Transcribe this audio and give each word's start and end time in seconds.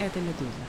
Это 0.00 0.18
«Медуза». 0.22 0.66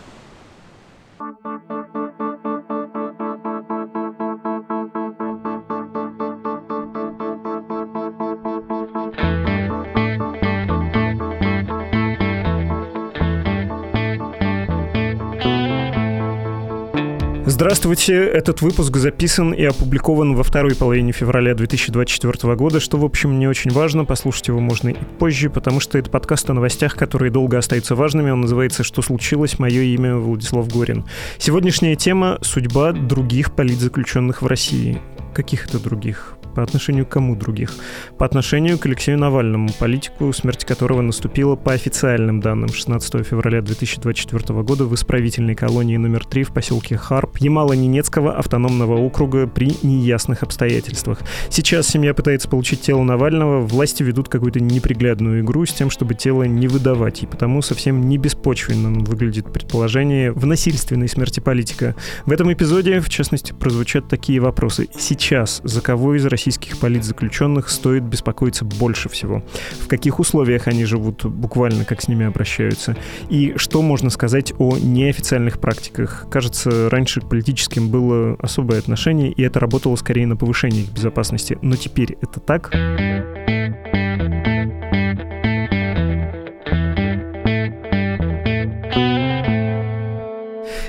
Здравствуйте, 17.61 18.15
этот 18.15 18.63
выпуск 18.63 18.97
записан 18.97 19.51
и 19.51 19.63
опубликован 19.63 20.33
во 20.33 20.41
второй 20.41 20.75
половине 20.75 21.11
февраля 21.11 21.53
2024 21.53 22.55
года, 22.55 22.79
что, 22.79 22.97
в 22.97 23.05
общем, 23.05 23.37
не 23.37 23.47
очень 23.47 23.69
важно, 23.69 24.03
послушать 24.03 24.47
его 24.47 24.59
можно 24.59 24.89
и 24.89 24.95
позже, 25.19 25.51
потому 25.51 25.79
что 25.79 25.99
это 25.99 26.09
подкаст 26.09 26.49
о 26.49 26.53
новостях, 26.53 26.95
которые 26.95 27.29
долго 27.29 27.59
остаются 27.59 27.93
важными, 27.93 28.31
он 28.31 28.41
называется 28.41 28.83
«Что 28.83 29.03
случилось?», 29.03 29.59
мое 29.59 29.83
имя 29.83 30.15
Владислав 30.15 30.67
Горин. 30.69 31.05
Сегодняшняя 31.37 31.95
тема— 31.95 32.39
судьба 32.41 32.93
других 32.93 33.53
политзаключенных 33.53 34.41
в 34.41 34.47
России. 34.47 34.99
Каких 35.35 35.67
это 35.67 35.77
других? 35.77 36.39
По 36.55 36.63
отношению 36.63 37.05
к 37.05 37.09
кому 37.09 37.35
других? 37.35 37.73
По 38.17 38.25
отношению 38.25 38.77
к 38.77 38.85
Алексею 38.85 39.17
Навальному, 39.17 39.69
политику, 39.79 40.33
смерть 40.33 40.65
которого 40.65 41.01
наступила 41.01 41.55
по 41.55 41.73
официальным 41.73 42.39
данным 42.39 42.69
16 42.69 43.25
февраля 43.25 43.61
2024 43.61 44.61
года 44.63 44.85
в 44.85 44.93
исправительной 44.95 45.55
колонии 45.55 45.97
номер 45.97 46.25
3 46.25 46.43
в 46.43 46.53
поселке 46.53 46.97
Харп 46.97 47.37
Ямало-Ненецкого 47.37 48.33
автономного 48.33 48.97
округа 48.97 49.47
при 49.47 49.71
неясных 49.83 50.43
обстоятельствах. 50.43 51.19
Сейчас 51.49 51.87
семья 51.87 52.13
пытается 52.13 52.49
получить 52.49 52.81
тело 52.81 53.03
Навального, 53.03 53.61
власти 53.61 54.03
ведут 54.03 54.27
какую-то 54.27 54.59
неприглядную 54.59 55.41
игру 55.41 55.65
с 55.65 55.73
тем, 55.73 55.89
чтобы 55.89 56.15
тело 56.15 56.43
не 56.43 56.67
выдавать, 56.67 57.23
и 57.23 57.27
потому 57.27 57.61
совсем 57.61 58.09
не 58.09 58.17
беспочвенным 58.17 59.03
выглядит 59.03 59.51
предположение 59.53 60.31
в 60.31 60.45
насильственной 60.45 61.07
смерти 61.07 61.39
политика. 61.39 61.95
В 62.25 62.31
этом 62.31 62.51
эпизоде, 62.51 62.99
в 62.99 63.09
частности, 63.09 63.53
прозвучат 63.53 64.07
такие 64.07 64.39
вопросы. 64.39 64.89
Сейчас 64.97 65.61
за 65.63 65.81
кого 65.81 66.15
из 66.15 66.25
России 66.25 66.40
российских 66.41 66.79
политзаключенных 66.79 67.69
стоит 67.69 68.01
беспокоиться 68.01 68.65
больше 68.65 69.09
всего? 69.09 69.43
В 69.79 69.87
каких 69.87 70.19
условиях 70.19 70.67
они 70.67 70.85
живут, 70.85 71.23
буквально 71.23 71.85
как 71.85 72.01
с 72.01 72.07
ними 72.07 72.25
обращаются? 72.25 72.97
И 73.29 73.53
что 73.57 73.83
можно 73.83 74.09
сказать 74.09 74.51
о 74.57 74.75
неофициальных 74.75 75.59
практиках? 75.59 76.25
Кажется, 76.31 76.89
раньше 76.89 77.21
к 77.21 77.29
политическим 77.29 77.89
было 77.89 78.37
особое 78.39 78.79
отношение, 78.79 79.31
и 79.31 79.43
это 79.43 79.59
работало 79.59 79.95
скорее 79.97 80.25
на 80.25 80.35
повышение 80.35 80.81
их 80.81 80.91
безопасности. 80.91 81.59
Но 81.61 81.75
теперь 81.75 82.17
это 82.21 82.39
так? 82.39 82.73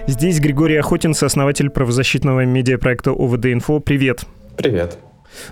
Здесь 0.06 0.40
Григорий 0.40 0.76
Охотин, 0.76 1.12
сооснователь 1.12 1.68
правозащитного 1.68 2.46
медиапроекта 2.46 3.10
ОВД-Инфо. 3.10 3.80
Привет. 3.80 4.24
Привет. 4.56 4.98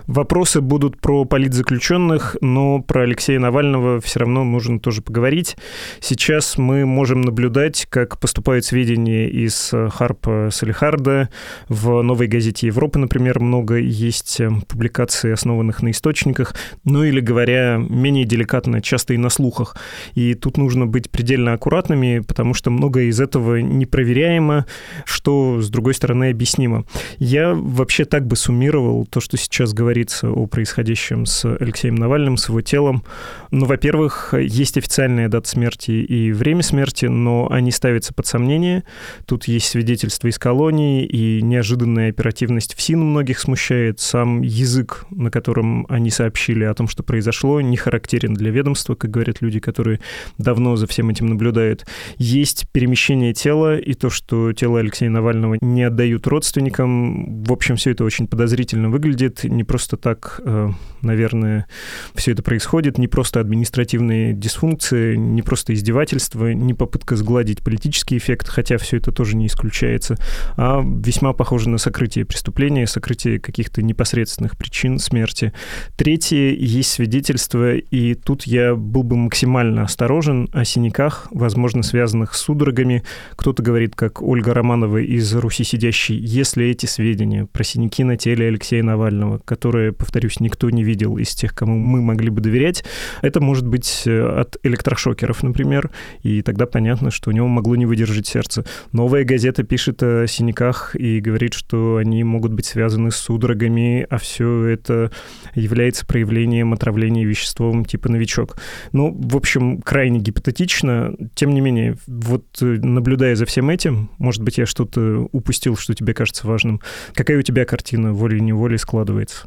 Вопросы 0.07 0.61
будут 0.61 0.99
про 0.99 1.25
политзаключенных, 1.25 2.37
но 2.41 2.81
про 2.81 3.03
Алексея 3.03 3.39
Навального 3.39 3.99
все 4.01 4.19
равно 4.19 4.43
нужно 4.43 4.79
тоже 4.79 5.01
поговорить. 5.01 5.55
Сейчас 5.99 6.57
мы 6.57 6.85
можем 6.85 7.21
наблюдать, 7.21 7.87
как 7.89 8.19
поступают 8.19 8.65
сведения 8.65 9.27
из 9.27 9.73
Харпа 9.89 10.49
Салихарда. 10.51 11.29
В 11.67 12.01
«Новой 12.01 12.27
газете 12.27 12.67
Европы», 12.67 12.99
например, 12.99 13.39
много 13.39 13.77
есть 13.77 14.39
э, 14.39 14.49
публикаций, 14.67 15.33
основанных 15.33 15.81
на 15.81 15.91
источниках. 15.91 16.55
Ну 16.83 17.03
или, 17.03 17.19
говоря 17.19 17.77
менее 17.77 18.25
деликатно, 18.25 18.81
часто 18.81 19.13
и 19.13 19.17
на 19.17 19.29
слухах. 19.29 19.75
И 20.13 20.33
тут 20.33 20.57
нужно 20.57 20.85
быть 20.85 21.09
предельно 21.09 21.53
аккуратными, 21.53 22.19
потому 22.19 22.53
что 22.53 22.69
многое 22.71 23.05
из 23.05 23.19
этого 23.19 23.57
непроверяемо, 23.57 24.65
что, 25.05 25.61
с 25.61 25.69
другой 25.69 25.93
стороны, 25.93 26.29
объяснимо. 26.29 26.85
Я 27.17 27.53
вообще 27.53 28.05
так 28.05 28.27
бы 28.27 28.35
суммировал 28.35 29.05
то, 29.05 29.19
что 29.19 29.37
сейчас 29.37 29.70
говорится 29.73 30.29
о 30.29 30.47
происходящем 30.47 31.25
с 31.25 31.45
Алексеем 31.45 31.95
Навальным, 31.95 32.37
с 32.37 32.49
его 32.49 32.61
телом. 32.61 33.03
Ну, 33.51 33.65
во-первых, 33.65 34.33
есть 34.33 34.77
официальная 34.77 35.27
дата 35.27 35.47
смерти 35.49 35.91
и 35.91 36.31
время 36.31 36.63
смерти, 36.63 37.05
но 37.05 37.49
они 37.51 37.71
ставятся 37.71 38.13
под 38.13 38.27
сомнение. 38.27 38.83
Тут 39.25 39.45
есть 39.45 39.67
свидетельства 39.67 40.27
из 40.27 40.39
колонии, 40.39 41.05
и 41.05 41.41
неожиданная 41.41 42.09
оперативность 42.09 42.75
в 42.75 42.81
СИН 42.81 43.01
многих 43.01 43.39
смущает. 43.39 43.99
Сам 43.99 44.41
язык, 44.41 45.05
на 45.11 45.31
котором 45.31 45.85
они 45.89 46.09
сообщили 46.09 46.63
о 46.63 46.73
том, 46.73 46.87
что 46.87 47.03
произошло, 47.03 47.61
не 47.61 47.77
характерен 47.77 48.33
для 48.33 48.51
ведомства, 48.51 48.95
как 48.95 49.11
говорят 49.11 49.41
люди, 49.41 49.59
которые 49.59 49.99
давно 50.37 50.75
за 50.75 50.87
всем 50.87 51.09
этим 51.09 51.27
наблюдают. 51.27 51.85
Есть 52.17 52.67
перемещение 52.71 53.33
тела, 53.33 53.77
и 53.77 53.93
то, 53.93 54.09
что 54.09 54.53
тело 54.53 54.79
Алексея 54.79 55.09
Навального 55.09 55.57
не 55.61 55.83
отдают 55.83 56.27
родственникам. 56.27 57.43
В 57.43 57.51
общем, 57.51 57.75
все 57.75 57.91
это 57.91 58.03
очень 58.03 58.27
подозрительно 58.27 58.89
выглядит 58.89 59.43
не 59.61 59.63
просто 59.63 59.95
так, 59.95 60.41
э, 60.43 60.69
наверное, 61.03 61.67
все 62.15 62.31
это 62.31 62.41
происходит, 62.41 62.97
не 62.97 63.07
просто 63.07 63.39
административные 63.39 64.33
дисфункции, 64.33 65.15
не 65.15 65.43
просто 65.43 65.75
издевательство, 65.75 66.51
не 66.51 66.73
попытка 66.73 67.15
сгладить 67.15 67.61
политический 67.61 68.17
эффект, 68.17 68.47
хотя 68.47 68.79
все 68.79 68.97
это 68.97 69.11
тоже 69.11 69.35
не 69.35 69.45
исключается, 69.45 70.17
а 70.57 70.81
весьма 70.83 71.33
похоже 71.33 71.69
на 71.69 71.77
сокрытие 71.77 72.25
преступления, 72.25 72.87
сокрытие 72.87 73.39
каких-то 73.39 73.83
непосредственных 73.83 74.57
причин 74.57 74.97
смерти. 74.97 75.53
Третье, 75.95 76.55
есть 76.57 76.91
свидетельство, 76.91 77.75
и 77.75 78.15
тут 78.15 78.47
я 78.47 78.73
был 78.73 79.03
бы 79.03 79.15
максимально 79.15 79.83
осторожен 79.83 80.49
о 80.53 80.65
синяках, 80.65 81.27
возможно, 81.29 81.83
связанных 81.83 82.33
с 82.33 82.41
судорогами. 82.41 83.03
Кто-то 83.35 83.61
говорит, 83.61 83.95
как 83.95 84.23
Ольга 84.23 84.55
Романова 84.55 84.97
из 84.97 85.31
«Руси 85.35 85.63
сидящей», 85.63 86.17
если 86.17 86.65
эти 86.65 86.87
сведения 86.87 87.45
про 87.45 87.63
синяки 87.63 88.03
на 88.03 88.17
теле 88.17 88.47
Алексея 88.47 88.81
Навального, 88.81 89.39
которое, 89.51 89.91
повторюсь, 89.91 90.39
никто 90.39 90.69
не 90.69 90.81
видел 90.81 91.17
из 91.17 91.35
тех, 91.35 91.53
кому 91.53 91.77
мы 91.77 92.01
могли 92.01 92.29
бы 92.29 92.39
доверять. 92.39 92.85
Это 93.21 93.41
может 93.41 93.67
быть 93.67 94.03
э, 94.05 94.39
от 94.39 94.55
электрошокеров, 94.63 95.43
например, 95.43 95.89
и 96.23 96.41
тогда 96.41 96.65
понятно, 96.65 97.11
что 97.11 97.31
у 97.31 97.33
него 97.33 97.49
могло 97.49 97.75
не 97.75 97.85
выдержать 97.85 98.27
сердце. 98.27 98.63
Новая 98.93 99.25
газета 99.25 99.63
пишет 99.63 100.01
о 100.03 100.25
синяках 100.25 100.95
и 100.95 101.19
говорит, 101.19 101.53
что 101.53 101.97
они 101.97 102.23
могут 102.23 102.53
быть 102.53 102.65
связаны 102.65 103.11
с 103.11 103.17
судорогами, 103.17 104.07
а 104.09 104.19
все 104.19 104.67
это 104.67 105.11
является 105.53 106.05
проявлением 106.05 106.71
отравления 106.71 107.25
веществом 107.25 107.83
типа 107.83 108.09
новичок. 108.09 108.55
Ну, 108.93 109.13
в 109.13 109.35
общем, 109.35 109.81
крайне 109.81 110.19
гипотетично. 110.19 111.13
Тем 111.35 111.53
не 111.53 111.59
менее, 111.59 111.97
вот 112.07 112.45
э, 112.61 112.65
наблюдая 112.81 113.35
за 113.35 113.45
всем 113.45 113.69
этим, 113.69 114.11
может 114.17 114.41
быть, 114.43 114.57
я 114.57 114.65
что-то 114.65 115.27
упустил, 115.33 115.75
что 115.75 115.93
тебе 115.93 116.13
кажется 116.13 116.47
важным. 116.47 116.79
Какая 117.15 117.37
у 117.37 117.41
тебя 117.41 117.65
картина 117.65 118.13
волей-неволей 118.13 118.77
складывается? 118.77 119.40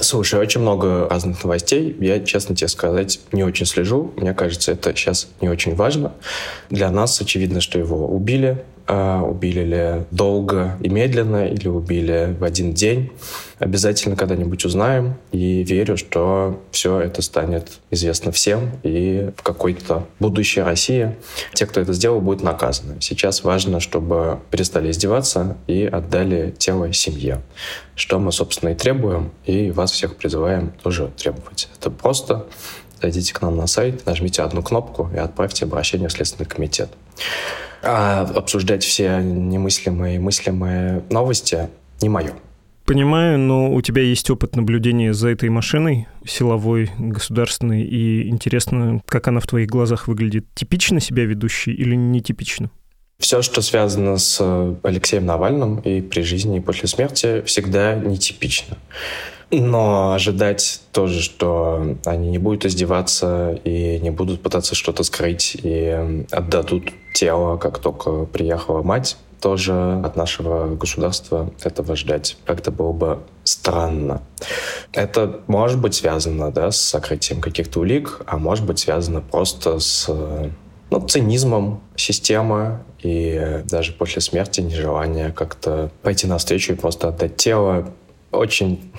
Слушай, 0.00 0.40
очень 0.40 0.60
много 0.60 1.08
разных 1.08 1.42
новостей. 1.42 1.96
Я, 2.00 2.20
честно 2.20 2.54
тебе 2.54 2.68
сказать, 2.68 3.20
не 3.32 3.42
очень 3.42 3.66
слежу. 3.66 4.12
Мне 4.16 4.34
кажется, 4.34 4.72
это 4.72 4.94
сейчас 4.94 5.28
не 5.40 5.48
очень 5.48 5.74
важно. 5.74 6.12
Для 6.70 6.90
нас 6.90 7.20
очевидно, 7.20 7.60
что 7.60 7.78
его 7.78 8.06
убили. 8.06 8.64
А 8.90 9.22
убили 9.22 9.60
ли 9.64 10.06
долго 10.10 10.78
и 10.80 10.88
медленно, 10.88 11.46
или 11.46 11.68
убили 11.68 12.34
в 12.40 12.42
один 12.42 12.72
день. 12.72 13.12
Обязательно 13.58 14.16
когда-нибудь 14.16 14.64
узнаем. 14.64 15.16
И 15.30 15.62
верю, 15.62 15.98
что 15.98 16.58
все 16.70 16.98
это 16.98 17.20
станет 17.20 17.80
известно 17.90 18.32
всем. 18.32 18.70
И 18.84 19.30
в 19.36 19.42
какой-то 19.42 20.06
будущей 20.20 20.62
России 20.62 21.14
те, 21.52 21.66
кто 21.66 21.82
это 21.82 21.92
сделал, 21.92 22.22
будут 22.22 22.42
наказаны. 22.42 22.96
Сейчас 23.00 23.44
важно, 23.44 23.78
чтобы 23.80 24.38
перестали 24.50 24.90
издеваться 24.90 25.58
и 25.66 25.84
отдали 25.84 26.54
тело 26.56 26.90
семье. 26.94 27.42
Что 27.94 28.18
мы, 28.18 28.32
собственно, 28.32 28.70
и 28.70 28.74
требуем. 28.74 29.32
И 29.44 29.70
вас 29.70 29.92
всех 29.92 30.16
призываем 30.16 30.72
тоже 30.82 31.10
требовать. 31.18 31.68
Это 31.78 31.90
просто 31.90 32.46
зайдите 33.00 33.34
к 33.34 33.42
нам 33.42 33.56
на 33.56 33.66
сайт, 33.66 34.06
нажмите 34.06 34.42
одну 34.42 34.62
кнопку 34.62 35.10
и 35.14 35.18
отправьте 35.18 35.64
обращение 35.64 36.08
в 36.08 36.12
Следственный 36.12 36.48
комитет. 36.48 36.90
А 37.82 38.22
обсуждать 38.22 38.84
все 38.84 39.18
немыслимые 39.18 40.16
и 40.16 40.18
мыслимые 40.18 41.02
новости 41.10 41.68
не 42.00 42.08
мое. 42.08 42.32
Понимаю, 42.88 43.38
но 43.38 43.70
у 43.70 43.82
тебя 43.82 44.00
есть 44.00 44.30
опыт 44.30 44.56
наблюдения 44.56 45.12
за 45.12 45.28
этой 45.28 45.50
машиной, 45.50 46.08
силовой, 46.26 46.90
государственной, 46.98 47.82
и 47.82 48.30
интересно, 48.30 49.02
как 49.06 49.28
она 49.28 49.40
в 49.40 49.46
твоих 49.46 49.68
глазах 49.68 50.08
выглядит. 50.08 50.46
Типично 50.54 50.98
себя 50.98 51.26
ведущий 51.26 51.72
или 51.72 51.94
нетипично? 51.94 52.70
Все, 53.18 53.42
что 53.42 53.60
связано 53.60 54.16
с 54.16 54.40
Алексеем 54.82 55.26
Навальным 55.26 55.80
и 55.80 56.00
при 56.00 56.22
жизни, 56.22 56.56
и 56.56 56.60
после 56.60 56.88
смерти, 56.88 57.42
всегда 57.42 57.94
нетипично. 57.94 58.78
Но 59.50 60.12
ожидать 60.12 60.82
тоже, 60.92 61.22
что 61.22 61.96
они 62.04 62.30
не 62.30 62.38
будут 62.38 62.66
издеваться 62.66 63.58
и 63.64 63.98
не 63.98 64.10
будут 64.10 64.42
пытаться 64.42 64.74
что-то 64.74 65.04
скрыть 65.04 65.56
и 65.62 66.24
отдадут 66.30 66.90
тело, 67.14 67.56
как 67.56 67.78
только 67.78 68.24
приехала 68.26 68.82
мать, 68.82 69.16
тоже 69.40 70.02
от 70.04 70.16
нашего 70.16 70.74
государства 70.74 71.50
этого 71.62 71.96
ждать. 71.96 72.36
Как-то 72.44 72.70
было 72.70 72.92
бы 72.92 73.18
странно. 73.44 74.22
Это 74.92 75.40
может 75.46 75.80
быть 75.80 75.94
связано 75.94 76.50
да, 76.50 76.70
с 76.70 76.80
сокрытием 76.80 77.40
каких-то 77.40 77.80
улик, 77.80 78.20
а 78.26 78.36
может 78.36 78.66
быть 78.66 78.78
связано 78.78 79.20
просто 79.20 79.78
с 79.78 80.08
ну, 80.90 81.06
цинизмом 81.06 81.80
системы 81.96 82.80
и 83.02 83.62
даже 83.64 83.92
после 83.92 84.20
смерти 84.20 84.60
нежелание 84.60 85.32
как-то 85.32 85.90
пойти 86.02 86.26
навстречу 86.26 86.72
и 86.72 86.76
просто 86.76 87.08
отдать 87.08 87.36
тело. 87.36 87.92
Очень, 88.30 88.92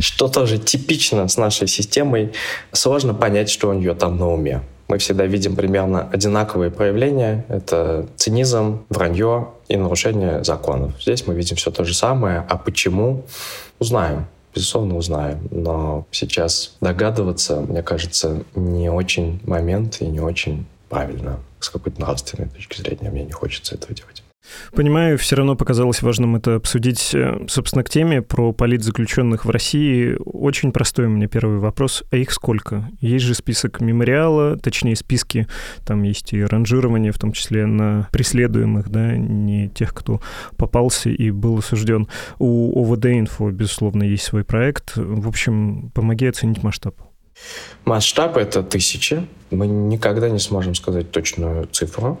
что 0.00 0.28
тоже 0.28 0.58
типично 0.58 1.28
с 1.28 1.36
нашей 1.36 1.68
системой, 1.68 2.32
сложно 2.72 3.14
понять, 3.14 3.50
что 3.50 3.68
у 3.70 3.72
нее 3.72 3.94
там 3.94 4.18
на 4.18 4.32
уме. 4.32 4.62
Мы 4.88 4.98
всегда 4.98 5.26
видим 5.26 5.56
примерно 5.56 6.08
одинаковые 6.12 6.70
проявления. 6.70 7.44
Это 7.48 8.06
цинизм, 8.16 8.84
вранье 8.88 9.48
и 9.68 9.76
нарушение 9.76 10.44
законов. 10.44 10.92
Здесь 11.02 11.26
мы 11.26 11.34
видим 11.34 11.56
все 11.56 11.70
то 11.72 11.84
же 11.84 11.92
самое. 11.92 12.44
А 12.48 12.56
почему? 12.56 13.24
Узнаем 13.80 14.26
безусловно, 14.56 14.96
узнаем. 14.96 15.46
Но 15.50 16.06
сейчас 16.10 16.76
догадываться, 16.80 17.60
мне 17.60 17.82
кажется, 17.82 18.42
не 18.54 18.88
очень 18.90 19.38
момент 19.44 20.00
и 20.00 20.06
не 20.06 20.20
очень 20.20 20.66
правильно 20.88 21.38
с 21.60 21.68
какой-то 21.68 22.00
нравственной 22.00 22.48
точки 22.48 22.80
зрения. 22.80 23.10
Мне 23.10 23.24
не 23.24 23.32
хочется 23.32 23.74
этого 23.74 23.94
делать. 23.94 24.22
Понимаю, 24.72 25.18
все 25.18 25.36
равно 25.36 25.56
показалось 25.56 26.02
важным 26.02 26.36
это 26.36 26.56
обсудить, 26.56 27.14
э, 27.14 27.46
собственно, 27.48 27.82
к 27.82 27.90
теме 27.90 28.22
про 28.22 28.52
политзаключенных 28.52 29.44
в 29.44 29.50
России. 29.50 30.16
Очень 30.24 30.72
простой 30.72 31.06
у 31.06 31.10
меня 31.10 31.28
первый 31.28 31.58
вопрос. 31.58 32.04
А 32.10 32.16
их 32.16 32.32
сколько? 32.32 32.88
Есть 33.00 33.24
же 33.24 33.34
список 33.34 33.80
мемориала, 33.80 34.56
точнее, 34.56 34.96
списки, 34.96 35.46
там 35.84 36.02
есть 36.02 36.32
и 36.32 36.44
ранжирование, 36.44 37.12
в 37.12 37.18
том 37.18 37.32
числе 37.32 37.66
на 37.66 38.08
преследуемых, 38.12 38.88
да, 38.90 39.16
не 39.16 39.68
тех, 39.68 39.94
кто 39.94 40.20
попался 40.56 41.10
и 41.10 41.30
был 41.30 41.58
осужден. 41.58 42.08
У 42.38 42.82
ОВД-инфо, 42.82 43.50
безусловно, 43.50 44.02
есть 44.02 44.24
свой 44.24 44.44
проект. 44.44 44.96
В 44.96 45.28
общем, 45.28 45.90
помоги 45.94 46.26
оценить 46.26 46.62
масштаб. 46.62 47.05
Масштаб— 47.84 48.36
это 48.38 48.62
тысячи. 48.62 49.26
Мы 49.50 49.66
никогда 49.66 50.28
не 50.28 50.40
сможем 50.40 50.74
сказать 50.74 51.10
точную 51.10 51.66
цифру. 51.66 52.20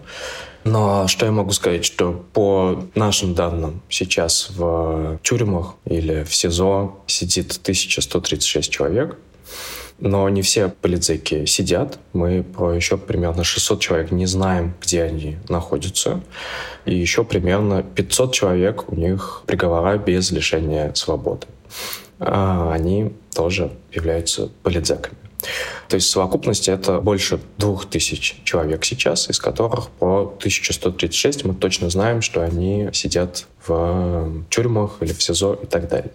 Но 0.64 1.06
что 1.08 1.26
я 1.26 1.32
могу 1.32 1.52
сказать, 1.52 1.84
что 1.84 2.12
по 2.32 2.84
нашим 2.94 3.34
данным 3.34 3.82
сейчас 3.88 4.50
в 4.50 5.18
тюрьмах 5.22 5.74
или 5.84 6.24
в 6.24 6.34
СИЗО 6.34 6.98
сидит 7.06 7.58
1136 7.62 8.70
человек. 8.70 9.16
Но 9.98 10.28
не 10.28 10.42
все 10.42 10.68
полицейки 10.68 11.46
сидят. 11.46 11.98
Мы 12.12 12.42
про 12.42 12.72
еще 12.72 12.98
примерно 12.98 13.44
600 13.44 13.80
человек 13.80 14.10
не 14.10 14.26
знаем, 14.26 14.74
где 14.80 15.02
они 15.02 15.38
находятся. 15.48 16.20
И 16.84 16.94
еще 16.94 17.24
примерно 17.24 17.82
500 17.82 18.32
человек, 18.34 18.92
у 18.92 18.94
них 18.94 19.42
приговора 19.46 19.96
без 19.96 20.30
лишения 20.30 20.92
свободы. 20.94 21.46
А 22.18 22.72
они 22.72 23.12
тоже 23.34 23.70
являются 23.92 24.48
политзеками. 24.62 25.16
То 25.88 25.94
есть 25.96 26.08
в 26.08 26.10
совокупности 26.10 26.70
это 26.70 27.00
больше 27.00 27.40
двух 27.58 27.86
тысяч 27.86 28.40
человек 28.44 28.84
сейчас, 28.84 29.30
из 29.30 29.38
которых 29.38 29.88
по 29.90 30.34
1136 30.38 31.44
мы 31.44 31.54
точно 31.54 31.90
знаем, 31.90 32.22
что 32.22 32.42
они 32.42 32.88
сидят 32.92 33.46
в 33.66 34.44
тюрьмах 34.48 34.96
или 35.00 35.12
в 35.12 35.22
СИЗО 35.22 35.54
и 35.54 35.66
так 35.66 35.88
далее. 35.88 36.12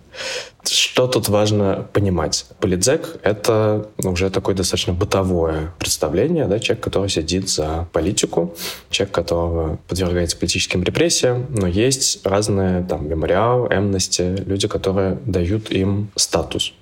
Что 0.64 1.08
тут 1.08 1.28
важно 1.28 1.88
понимать? 1.92 2.46
Политзек— 2.60 3.18
это 3.24 3.90
уже 3.98 4.30
такое 4.30 4.56
достаточно 4.56 4.94
бытовое 4.94 5.74
представление, 5.80 6.46
да, 6.46 6.60
человек, 6.60 6.84
который 6.84 7.10
сидит 7.10 7.50
за 7.50 7.88
политику, 7.92 8.56
человек, 8.90 9.14
которого 9.14 9.80
подвергается 9.88 10.38
политическим 10.38 10.84
репрессиям, 10.84 11.48
но 11.50 11.68
есть 11.68 12.26
разные 12.26 12.84
там 12.84 13.08
мемориал, 13.10 13.68
эмности, 13.68 14.36
люди, 14.46 14.68
которые 14.68 15.18
дают 15.26 15.72
им 15.72 16.10
статус. 16.16 16.74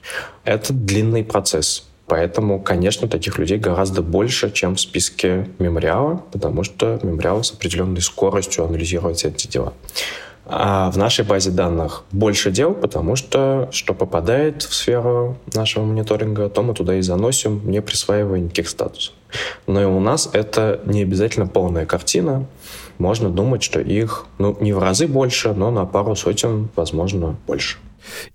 Это 0.43 0.73
длинный 0.73 1.23
процесс. 1.23 1.88
Поэтому, 2.09 2.59
конечно, 2.59 3.07
таких 3.07 3.37
людей 3.37 3.59
гораздо 3.59 4.01
больше, 4.01 4.51
чем 4.51 4.75
в 4.75 4.81
списке 4.81 5.47
мемориала, 5.59 6.23
потому 6.31 6.63
что 6.63 6.99
мемориал 7.03 7.43
с 7.43 7.53
определенной 7.53 8.01
скоростью 8.01 8.65
анализирует 8.65 9.23
эти 9.23 9.47
дела. 9.47 9.73
А 10.51 10.89
в 10.89 10.97
нашей 10.97 11.23
базе 11.23 11.51
данных 11.51 12.03
больше 12.11 12.49
дел, 12.49 12.73
потому 12.73 13.15
что 13.15 13.69
что 13.71 13.93
попадает 13.93 14.63
в 14.63 14.73
сферу 14.73 15.37
нашего 15.53 15.85
мониторинга, 15.85 16.49
то 16.49 16.63
мы 16.63 16.73
туда 16.73 16.95
и 16.95 17.01
заносим, 17.01 17.61
не 17.69 17.83
присваивая 17.83 18.39
никаких 18.39 18.67
статусов. 18.67 19.13
Но 19.67 19.79
и 19.79 19.85
у 19.85 19.99
нас 19.99 20.27
это 20.33 20.81
не 20.85 21.03
обязательно 21.03 21.45
полная 21.45 21.85
картина. 21.85 22.47
Можно 22.97 23.29
думать, 23.29 23.61
что 23.61 23.79
их 23.79 24.25
ну, 24.39 24.57
не 24.59 24.73
в 24.73 24.79
разы 24.79 25.05
больше, 25.05 25.53
но 25.53 25.69
на 25.69 25.85
пару 25.85 26.15
сотен, 26.15 26.69
возможно, 26.75 27.35
больше. 27.45 27.77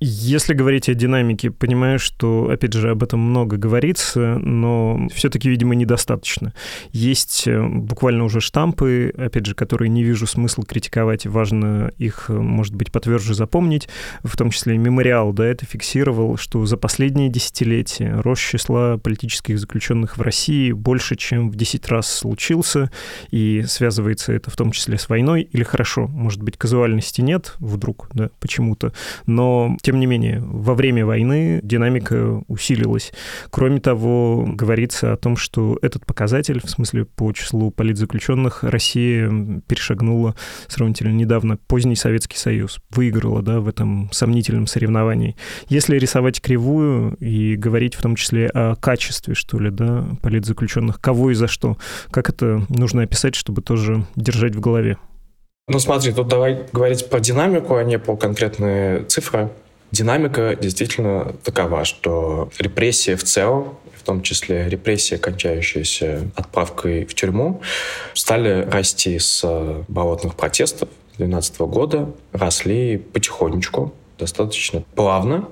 Если 0.01 0.55
говорить 0.55 0.89
о 0.89 0.95
динамике, 0.95 1.51
понимаю, 1.51 1.99
что, 1.99 2.51
опять 2.51 2.73
же, 2.73 2.91
об 2.91 3.03
этом 3.03 3.21
много 3.21 3.57
говорится, 3.57 4.39
но 4.39 5.09
все-таки, 5.13 5.49
видимо, 5.49 5.75
недостаточно. 5.75 6.53
Есть 6.93 7.47
э, 7.47 7.63
буквально 7.67 8.25
уже 8.25 8.41
штампы, 8.41 9.13
опять 9.17 9.47
же, 9.47 9.55
которые 9.55 9.89
не 9.89 10.03
вижу 10.03 10.27
смысла 10.27 10.65
критиковать, 10.65 11.27
важно 11.27 11.91
их, 11.99 12.29
может 12.29 12.75
быть, 12.75 12.93
потверже 12.93 13.35
запомнить, 13.35 13.89
в 14.23 14.37
том 14.37 14.51
числе 14.51 14.77
мемориал, 14.77 15.33
да, 15.33 15.47
это 15.47 15.67
фиксировал, 15.67 16.37
что 16.37 16.65
за 16.67 16.77
последние 16.77 17.29
десятилетия 17.29 18.21
рост 18.21 18.43
числа 18.43 18.99
политических 18.99 19.59
заключенных 19.59 20.17
в 20.17 20.23
России 20.23 20.73
больше, 20.73 21.17
чем 21.17 21.51
в 21.51 21.57
10 21.57 21.89
раз 21.89 22.11
случился, 22.11 22.91
и 23.31 23.65
связывается 23.67 24.33
это 24.33 24.51
в 24.51 24.57
том 24.57 24.73
числе 24.73 24.99
с 24.99 25.09
войной, 25.09 25.43
или 25.43 25.63
хорошо, 25.63 26.07
может 26.07 26.43
быть, 26.43 26.57
казуальности 26.57 27.21
нет 27.21 27.55
вдруг, 27.59 28.09
да, 28.13 28.31
почему-то, 28.41 28.93
но 29.27 29.54
тем 29.83 30.01
не 30.01 30.07
менее, 30.07 30.41
во 30.41 30.75
время 30.75 31.07
войны 31.07 31.61
динамика 31.63 32.43
усилилась. 32.49 33.13
Кроме 33.51 33.81
того, 33.81 34.47
говорится 34.47 35.13
о 35.13 35.17
том, 35.17 35.37
что 35.37 35.79
этот 35.83 36.07
показатель, 36.07 36.61
в 36.65 36.71
смысле 36.71 37.05
по 37.05 37.33
числу 37.33 37.71
политзаключенных, 37.71 38.65
Россия 38.65 39.31
перешагнула 39.67 40.35
сравнительно 40.69 41.13
недавно 41.13 41.57
поздний 41.57 41.97
Советский 41.97 42.39
Союз, 42.39 42.81
выиграла 42.91 43.43
да, 43.43 43.61
в 43.61 43.69
этом 43.69 44.09
сомнительном 44.13 44.67
соревновании. 44.67 45.37
Если 45.69 45.99
рисовать 45.99 46.41
кривую 46.41 47.17
и 47.21 47.57
говорить 47.57 47.95
в 47.95 48.03
том 48.03 48.17
числе 48.17 48.49
о 48.49 48.75
качестве, 48.77 49.35
что 49.35 49.59
ли, 49.59 49.71
да, 49.71 50.05
политзаключенных, 50.23 51.01
кого 51.01 51.31
и 51.31 51.35
за 51.35 51.49
что, 51.49 51.77
как 52.11 52.29
это 52.29 52.65
нужно 52.69 53.03
описать, 53.03 53.35
чтобы 53.35 53.63
тоже 53.63 54.07
держать 54.17 54.55
в 54.55 54.61
голове? 54.61 54.99
Ну 55.67 55.79
смотри, 55.79 56.13
тут 56.13 56.29
давай 56.29 56.67
говорить 56.73 57.09
про 57.09 57.21
динамику, 57.21 57.77
а 57.77 57.85
не 57.85 57.99
по 57.99 58.17
конкретные 58.17 59.05
цифры. 59.05 59.49
Динамика 59.93 60.57
действительно 60.57 61.35
такова, 61.43 61.87
что 61.87 62.51
репрессии 62.59 63.15
в 63.15 63.25
целом, 63.25 63.79
в 63.97 64.03
том 64.03 64.21
числе 64.21 64.69
репрессии, 64.69 65.17
кончающиеся 65.17 66.29
отправкой 66.37 67.07
в 67.07 67.15
тюрьму, 67.15 67.63
стали 68.13 68.69
расти 68.71 69.19
с 69.19 69.43
болотных 69.89 70.35
протестов 70.35 70.91
2012 71.17 71.61
года, 71.61 72.11
росли 72.33 72.99
потихонечку, 72.99 73.95
достаточно 74.19 74.83
плавно. 74.95 75.49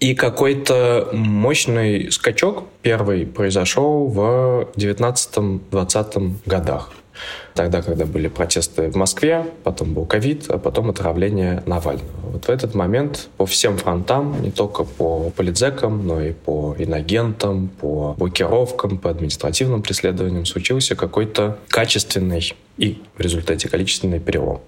И 0.00 0.14
какой-то 0.14 1.10
мощный 1.12 2.10
скачок 2.10 2.64
первый 2.80 3.26
произошел 3.26 4.06
в 4.06 4.70
19-20 4.76 6.36
годах. 6.46 6.92
Тогда, 7.54 7.82
когда 7.82 8.06
были 8.06 8.28
протесты 8.28 8.90
в 8.90 8.96
Москве, 8.96 9.46
потом 9.62 9.94
был 9.94 10.06
ковид, 10.06 10.46
а 10.48 10.58
потом 10.58 10.90
отравление 10.90 11.62
Навального. 11.66 12.08
Вот 12.32 12.46
в 12.46 12.48
этот 12.48 12.74
момент 12.74 13.28
по 13.36 13.44
всем 13.44 13.76
фронтам, 13.76 14.40
не 14.42 14.50
только 14.50 14.84
по 14.84 15.30
политзекам, 15.30 16.06
но 16.06 16.20
и 16.20 16.32
по 16.32 16.74
инагентам, 16.78 17.68
по 17.68 18.14
блокировкам, 18.16 18.98
по 18.98 19.10
административным 19.10 19.82
преследованиям 19.82 20.46
случился 20.46 20.96
какой-то 20.96 21.58
качественный 21.68 22.54
и 22.78 23.02
в 23.16 23.20
результате 23.20 23.68
количественный 23.68 24.18
перелом. 24.18 24.60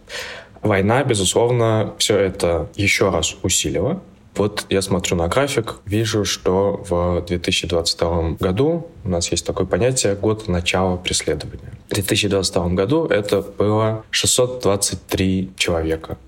Война, 0.63 1.05
безусловно, 1.05 1.95
все 1.99 2.19
это 2.19 2.69
еще 2.75 3.11
раз 3.11 3.37
усилила. 3.43 4.01
Вот 4.37 4.67
я 4.69 4.83
смотрю 4.83 5.17
на 5.17 5.29
график, 5.29 5.77
вижу, 5.85 6.25
что 6.25 6.85
в 6.89 7.25
2022 7.27 8.31
году 8.41 8.89
у 9.05 9.09
нас 9.09 9.31
есть 9.31 9.47
такое 9.47 9.67
понятие 9.67 10.17
«год 10.17 10.49
начала 10.49 10.97
преследования». 10.97 11.73
В 11.89 11.95
2022 11.95 12.69
году 12.71 13.07
это 13.07 13.43
было 13.43 14.05
623 14.11 15.53
человека, 15.57 16.19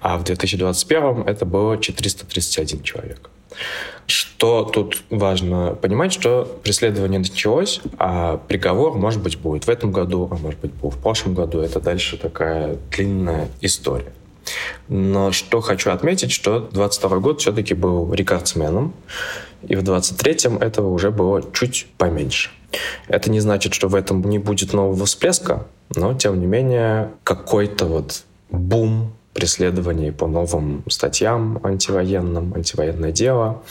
а 0.00 0.18
в 0.18 0.24
2021 0.24 1.22
это 1.26 1.44
было 1.44 1.78
431 1.78 2.82
человек. 2.82 3.28
Что 4.06 4.64
тут 4.64 5.02
важно 5.10 5.74
понимать, 5.74 6.12
что 6.12 6.60
преследование 6.62 7.18
началось, 7.18 7.80
а 7.98 8.36
приговор, 8.36 8.94
может 8.96 9.22
быть, 9.22 9.38
будет 9.38 9.66
в 9.66 9.70
этом 9.70 9.90
году, 9.90 10.28
а 10.30 10.36
может 10.36 10.60
быть, 10.60 10.72
был 10.72 10.90
в 10.90 10.98
прошлом 10.98 11.34
году. 11.34 11.60
Это 11.60 11.80
дальше 11.80 12.16
такая 12.16 12.78
длинная 12.90 13.48
история. 13.60 14.12
Но 14.88 15.32
что 15.32 15.60
хочу 15.60 15.90
отметить, 15.90 16.32
что 16.32 16.60
22 16.60 17.18
год 17.18 17.40
все-таки 17.40 17.74
был 17.74 18.12
рекордсменом, 18.12 18.94
и 19.62 19.76
в 19.76 19.82
23-м 19.82 20.58
этого 20.58 20.88
уже 20.88 21.10
было 21.10 21.42
чуть 21.52 21.86
поменьше. 21.98 22.50
Это 23.08 23.30
не 23.30 23.40
значит, 23.40 23.74
что 23.74 23.88
в 23.88 23.94
этом 23.94 24.22
не 24.22 24.38
будет 24.38 24.72
нового 24.72 25.04
всплеска, 25.06 25.66
но, 25.94 26.14
тем 26.14 26.40
не 26.40 26.46
менее, 26.46 27.10
какой-то 27.22 27.86
вот 27.86 28.24
бум 28.50 29.14
преследований 29.34 30.12
по 30.12 30.26
новым 30.26 30.84
статьям 30.88 31.60
антивоенным, 31.62 32.54
антивоенное 32.54 33.12
дело. 33.12 33.62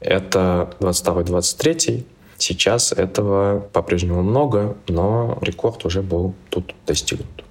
Это 0.00 0.74
22-23. 0.80 2.04
Сейчас 2.38 2.92
этого 2.92 3.60
по-прежнему 3.72 4.22
много, 4.22 4.76
но 4.88 5.38
рекорд 5.42 5.84
уже 5.84 6.02
был 6.02 6.34
тут 6.50 6.74
достигнут. 6.86 7.44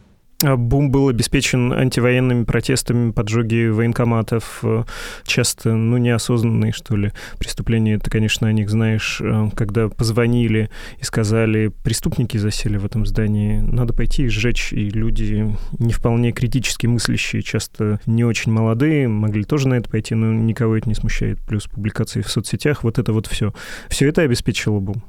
А 0.44 0.58
бум 0.58 0.90
был 0.90 1.08
обеспечен 1.08 1.72
антивоенными 1.72 2.46
протестами, 2.46 3.12
поджоги 3.12 3.68
военкоматов, 3.68 4.60
э, 4.64 4.84
часто, 5.24 5.76
ну, 5.76 5.98
неосознанные, 5.98 6.72
что 6.72 6.96
ли, 6.96 7.12
преступления. 7.38 8.00
Ты, 8.00 8.10
конечно, 8.10 8.48
о 8.48 8.52
них 8.52 8.70
знаешь, 8.70 9.20
э, 9.22 9.50
когда 9.56 9.88
позвонили 9.90 10.72
и 11.00 11.04
сказали, 11.04 11.72
преступники 11.84 12.38
засели 12.38 12.78
в 12.78 12.86
этом 12.86 13.06
здании, 13.06 13.60
надо 13.60 13.94
пойти 13.94 14.24
и 14.24 14.30
сжечь, 14.30 14.74
и 14.74 14.90
люди 14.90 15.56
не 15.78 15.94
вполне 15.94 16.32
критически 16.32 16.88
мыслящие, 16.88 17.44
часто 17.44 18.00
не 18.08 18.24
очень 18.24 18.52
молодые, 18.52 19.08
могли 19.08 19.44
тоже 19.44 19.68
на 19.68 19.76
это 19.76 19.90
пойти, 19.90 20.16
но 20.16 20.34
никого 20.34 20.76
это 20.76 20.90
не 20.90 20.96
смущает. 20.96 21.40
Плюс 21.42 21.68
публикации 21.68 22.22
в 22.22 22.30
соцсетях, 22.30 22.84
вот 22.84 22.98
это 22.98 23.14
вот 23.14 23.28
все. 23.28 23.54
Все 23.90 24.08
это 24.08 24.24
обеспечило 24.24 24.80
бум. 24.80 25.04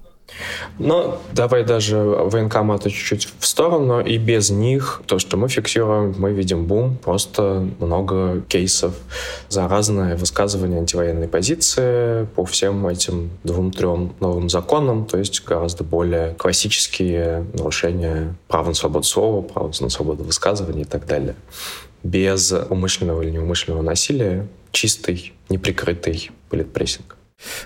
Но 0.78 1.20
давай 1.32 1.64
даже 1.64 1.98
военкоматы 1.98 2.90
чуть-чуть 2.90 3.28
в 3.38 3.46
сторону, 3.46 4.00
и 4.00 4.18
без 4.18 4.50
них 4.50 5.02
то, 5.06 5.18
что 5.18 5.36
мы 5.36 5.48
фиксируем, 5.48 6.14
мы 6.18 6.32
видим 6.32 6.66
бум, 6.66 6.96
просто 6.96 7.66
много 7.78 8.42
кейсов 8.48 8.94
за 9.48 9.68
разные 9.68 10.16
высказывания 10.16 10.78
антивоенной 10.78 11.28
позиции 11.28 12.24
по 12.34 12.44
всем 12.44 12.86
этим 12.86 13.30
двум-трем 13.44 14.14
новым 14.20 14.48
законам, 14.48 15.04
то 15.04 15.18
есть 15.18 15.44
гораздо 15.44 15.84
более 15.84 16.34
классические 16.34 17.46
нарушения 17.54 18.34
права 18.48 18.68
на 18.68 18.74
свободу 18.74 19.04
слова, 19.04 19.42
права 19.42 19.72
на 19.80 19.88
свободу 19.88 20.24
высказывания 20.24 20.82
и 20.82 20.86
так 20.86 21.06
далее. 21.06 21.34
Без 22.02 22.52
умышленного 22.52 23.22
или 23.22 23.30
неумышленного 23.30 23.82
насилия 23.82 24.46
чистый, 24.72 25.34
неприкрытый 25.48 26.30
политпрессинг. 26.50 27.16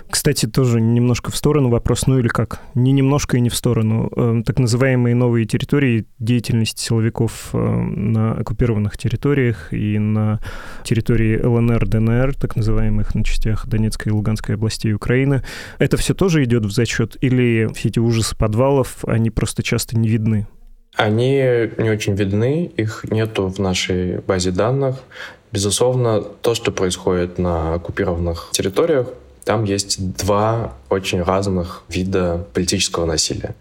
Кстати, 0.09 0.45
тоже 0.45 0.81
немножко 0.81 1.31
в 1.31 1.35
сторону 1.35 1.69
вопрос, 1.69 2.07
ну 2.07 2.19
или 2.19 2.27
как? 2.27 2.61
Не 2.75 2.91
немножко 2.91 3.37
и 3.37 3.41
не 3.41 3.49
в 3.49 3.55
сторону. 3.55 4.09
Эм, 4.15 4.43
так 4.43 4.59
называемые 4.59 5.15
новые 5.15 5.45
территории, 5.45 6.05
деятельность 6.19 6.79
силовиков 6.79 7.49
эм, 7.53 8.13
на 8.13 8.33
оккупированных 8.33 8.97
территориях 8.97 9.73
и 9.73 9.99
на 9.99 10.39
территории 10.83 11.41
ЛНР, 11.41 11.87
ДНР, 11.87 12.35
так 12.35 12.55
называемых 12.55 13.15
на 13.15 13.23
частях 13.23 13.67
Донецкой 13.67 14.11
и 14.11 14.15
Луганской 14.15 14.55
областей 14.55 14.93
Украины, 14.93 15.43
это 15.79 15.97
все 15.97 16.13
тоже 16.13 16.43
идет 16.43 16.65
в 16.65 16.71
зачет? 16.71 17.17
Или 17.21 17.69
все 17.73 17.89
эти 17.89 17.99
ужасы 17.99 18.35
подвалов, 18.35 19.05
они 19.05 19.29
просто 19.29 19.63
часто 19.63 19.97
не 19.97 20.07
видны? 20.09 20.47
Они 20.95 21.35
не 21.77 21.89
очень 21.91 22.15
видны, 22.15 22.65
их 22.75 23.05
нету 23.11 23.47
в 23.47 23.59
нашей 23.59 24.19
базе 24.21 24.51
данных. 24.51 24.95
Безусловно, 25.51 26.21
то, 26.21 26.55
что 26.55 26.71
происходит 26.71 27.37
на 27.37 27.75
оккупированных 27.75 28.49
территориях, 28.51 29.07
там 29.47 29.63
есть 29.63 30.17
два 30.17 30.73
очень 30.89 31.23
разных 31.23 31.83
вида 31.87 32.45
политического 32.53 33.05
насилия. 33.05 33.55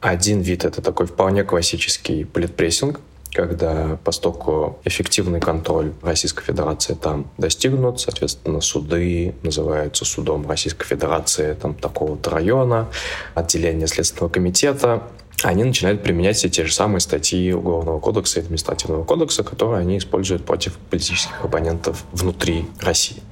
Один 0.00 0.40
вид— 0.40 0.64
это 0.64 0.80
такой 0.80 1.06
вполне 1.06 1.42
классический 1.42 2.24
политпрессинг, 2.24 3.00
когда 3.32 3.98
постоку 4.04 4.78
эффективный 4.84 5.40
контроль 5.40 5.94
Российской 6.00 6.44
Федерации 6.44 6.94
там 6.94 7.28
достигнут, 7.38 7.98
соответственно, 7.98 8.60
суды 8.60 9.34
называются 9.42 10.04
судом 10.04 10.48
Российской 10.48 10.86
Федерации 10.86 11.54
там 11.54 11.74
такого-то 11.74 12.30
района, 12.30 12.88
отделение 13.34 13.88
Следственного 13.88 14.30
комитета, 14.30 15.02
они 15.48 15.64
начинают 15.64 16.02
применять 16.02 16.36
все 16.36 16.48
те 16.48 16.64
же 16.64 16.72
самые 16.72 17.00
статьи 17.00 17.52
Уголовного 17.52 18.00
кодекса 18.00 18.40
и 18.40 18.42
Административного 18.42 19.04
кодекса, 19.04 19.42
которые 19.42 19.80
они 19.80 19.98
используют 19.98 20.44
против 20.44 20.76
политических 20.90 21.44
оппонентов 21.44 22.04
внутри 22.12 22.66
России. 22.80 23.22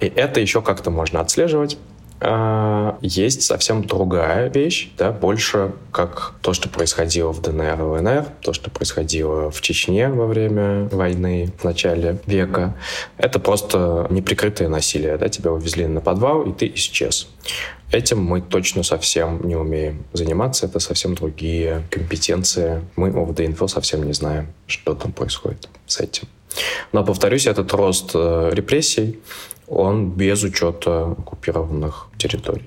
И 0.00 0.06
это 0.06 0.40
еще 0.40 0.62
как-то 0.62 0.90
можно 0.90 1.20
отслеживать. 1.20 1.78
А, 2.24 2.98
есть 3.00 3.42
совсем 3.42 3.84
другая 3.84 4.48
вещь, 4.48 4.92
да, 4.96 5.10
больше 5.10 5.72
как 5.90 6.34
то, 6.40 6.52
что 6.52 6.68
происходило 6.68 7.32
в 7.32 7.42
ДНР 7.42 7.80
и 7.80 7.82
ЛНР, 7.82 8.26
то, 8.42 8.52
что 8.52 8.70
происходило 8.70 9.50
в 9.50 9.60
Чечне 9.60 10.08
во 10.08 10.26
время 10.26 10.88
войны 10.92 11.52
в 11.58 11.64
начале 11.64 12.20
века. 12.26 12.76
Это 13.18 13.40
просто 13.40 14.06
неприкрытое 14.10 14.68
насилие, 14.68 15.16
да, 15.18 15.28
тебя 15.28 15.50
увезли 15.50 15.88
на 15.88 16.00
подвал, 16.00 16.42
и 16.42 16.52
ты 16.52 16.70
исчез. 16.76 17.28
Этим 17.90 18.22
мы 18.22 18.40
точно 18.40 18.84
совсем 18.84 19.44
не 19.44 19.56
умеем 19.56 20.04
заниматься, 20.12 20.66
это 20.66 20.78
совсем 20.78 21.16
другие 21.16 21.82
компетенции. 21.90 22.82
Мы, 22.94 23.08
ОВД-инфо, 23.08 23.66
совсем 23.66 24.04
не 24.04 24.12
знаем, 24.12 24.46
что 24.68 24.94
там 24.94 25.10
происходит 25.10 25.68
с 25.88 25.98
этим. 25.98 26.28
Но, 26.92 27.04
повторюсь, 27.04 27.46
этот 27.46 27.72
рост 27.72 28.12
э, 28.14 28.50
репрессий, 28.52 29.18
он 29.72 30.10
без 30.10 30.42
учета 30.42 31.12
оккупированных 31.12 32.08
территорий. 32.18 32.64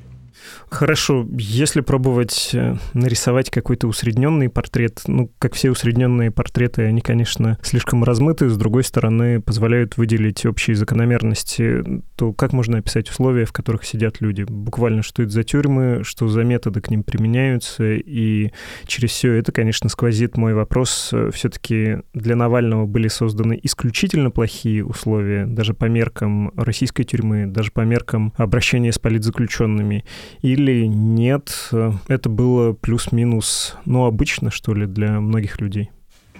Хорошо, 0.69 1.27
если 1.37 1.81
пробовать 1.81 2.51
э, 2.53 2.75
нарисовать 2.93 3.49
какой-то 3.49 3.87
усредненный 3.87 4.49
портрет, 4.49 5.01
ну, 5.07 5.31
как 5.39 5.53
все 5.53 5.71
усредненные 5.71 6.31
портреты, 6.31 6.83
они, 6.83 7.01
конечно, 7.01 7.57
слишком 7.61 8.03
размыты, 8.03 8.49
с 8.49 8.57
другой 8.57 8.83
стороны, 8.83 9.41
позволяют 9.41 9.97
выделить 9.97 10.45
общие 10.45 10.75
закономерности, 10.75 11.83
то 12.15 12.33
как 12.33 12.53
можно 12.53 12.79
описать 12.79 13.09
условия, 13.09 13.45
в 13.45 13.53
которых 13.53 13.85
сидят 13.85 14.21
люди? 14.21 14.43
Буквально, 14.43 15.03
что 15.03 15.23
это 15.23 15.31
за 15.31 15.43
тюрьмы, 15.43 16.01
что 16.03 16.27
за 16.27 16.43
методы 16.43 16.81
к 16.81 16.89
ним 16.89 17.03
применяются, 17.03 17.93
и 17.93 18.51
через 18.87 19.11
все 19.11 19.33
это, 19.33 19.51
конечно, 19.51 19.89
сквозит 19.89 20.37
мой 20.37 20.53
вопрос. 20.53 21.13
Все-таки 21.33 21.99
для 22.13 22.35
Навального 22.35 22.85
были 22.85 23.07
созданы 23.07 23.59
исключительно 23.61 24.31
плохие 24.31 24.83
условия, 24.83 25.45
даже 25.45 25.73
по 25.73 25.85
меркам 25.85 26.51
российской 26.55 27.03
тюрьмы, 27.03 27.45
даже 27.45 27.71
по 27.71 27.81
меркам 27.81 28.33
обращения 28.37 28.91
с 28.91 28.99
политзаключенными, 28.99 30.05
или 30.45 30.85
нет, 30.85 31.71
это 32.07 32.29
было 32.29 32.73
плюс-минус, 32.73 33.75
ну, 33.85 34.05
обычно, 34.05 34.51
что 34.51 34.75
ли, 34.75 34.85
для 34.85 35.19
многих 35.19 35.59
людей? 35.59 35.89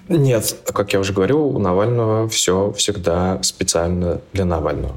Нет, 0.07 0.55
как 0.67 0.93
я 0.93 0.99
уже 0.99 1.11
говорил, 1.11 1.43
у 1.43 1.57
Навального 1.57 2.29
все 2.29 2.71
всегда 2.73 3.41
специально 3.41 4.21
для 4.33 4.45
Навального. 4.45 4.95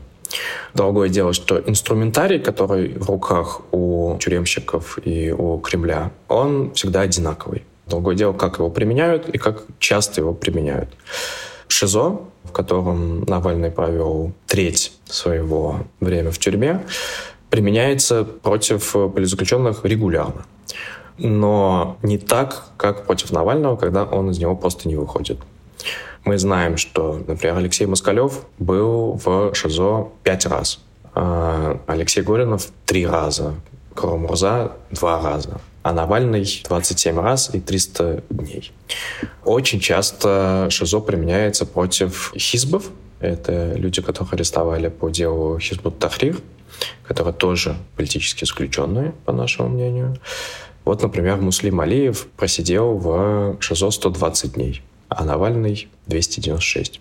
Другое 0.75 1.09
дело, 1.09 1.33
что 1.33 1.59
инструментарий, 1.59 2.39
который 2.39 2.99
в 2.99 3.09
руках 3.09 3.63
у 3.73 4.19
тюремщиков 4.21 4.99
и 5.03 5.33
у 5.33 5.57
Кремля, 5.59 6.11
он 6.29 6.75
всегда 6.75 7.01
одинаковый. 7.01 7.65
Другое 7.87 8.15
дело, 8.15 8.35
как 8.35 8.59
его 8.59 8.69
применяют 8.69 9.31
и 9.31 9.39
как 9.39 9.65
часто 9.79 10.21
его 10.21 10.35
применяют. 10.35 10.91
ШИЗО, 11.69 12.21
в 12.45 12.53
котором 12.53 13.23
Навальный 13.23 13.71
провел 13.71 14.35
треть 14.47 14.93
своего 15.07 15.87
времени 16.01 16.31
в 16.31 16.39
тюрьме, 16.39 16.83
применяется 17.51 18.25
против 18.25 18.93
политзаключенных 18.93 19.85
регулярно. 19.85 20.45
Но 21.19 21.97
не 22.03 22.19
так, 22.19 22.67
как 22.77 23.07
против 23.07 23.33
Навального, 23.33 23.77
когда 23.77 24.05
он 24.05 24.31
из 24.31 24.39
него 24.39 24.55
просто 24.55 24.89
не 24.89 24.97
выходит. 24.97 25.39
Мы 26.25 26.39
знаем, 26.39 26.77
что, 26.77 27.21
например, 27.27 27.57
Алексей 27.57 27.87
Москалев 27.87 28.45
был 28.59 29.21
в 29.25 29.55
ШИЗО 29.55 30.09
пять 30.23 30.47
раз, 30.47 30.81
а 31.15 31.81
Алексей 31.87 32.23
Горинов— 32.23 32.69
три 32.87 33.07
раза, 33.07 33.55
Кром 33.95 34.23
Мурза— 34.23 34.73
два 34.91 35.21
раза, 35.23 35.61
а 35.83 35.93
Навальный— 35.93 36.45
27 36.69 37.19
раз 37.19 37.55
и 37.55 37.61
300 37.61 38.23
дней. 38.31 38.73
Очень 39.45 39.81
часто 39.81 40.69
ШИЗО 40.71 41.01
применяется 41.01 41.67
против 41.67 42.33
хизбов, 42.37 42.91
это 43.21 43.73
люди, 43.75 44.01
которых 44.01 44.33
арестовали 44.33 44.89
по 44.89 45.09
делу 45.09 45.59
Хизбут 45.59 45.99
Тахрир, 45.99 46.37
которые 47.05 47.35
тоже 47.35 47.77
политически 47.97 48.45
исключенные, 48.45 49.13
по 49.25 49.33
нашему 49.33 49.69
мнению. 49.69 50.17
Вот, 50.85 51.03
например, 51.03 51.37
Муслим 51.37 51.81
Алиев 51.81 52.27
просидел 52.37 52.95
в 52.97 53.57
ШИЗО 53.61 53.91
120 53.91 54.55
дней, 54.55 54.83
а 55.09 55.25
Навальный 55.25 55.89
296. 56.07 57.01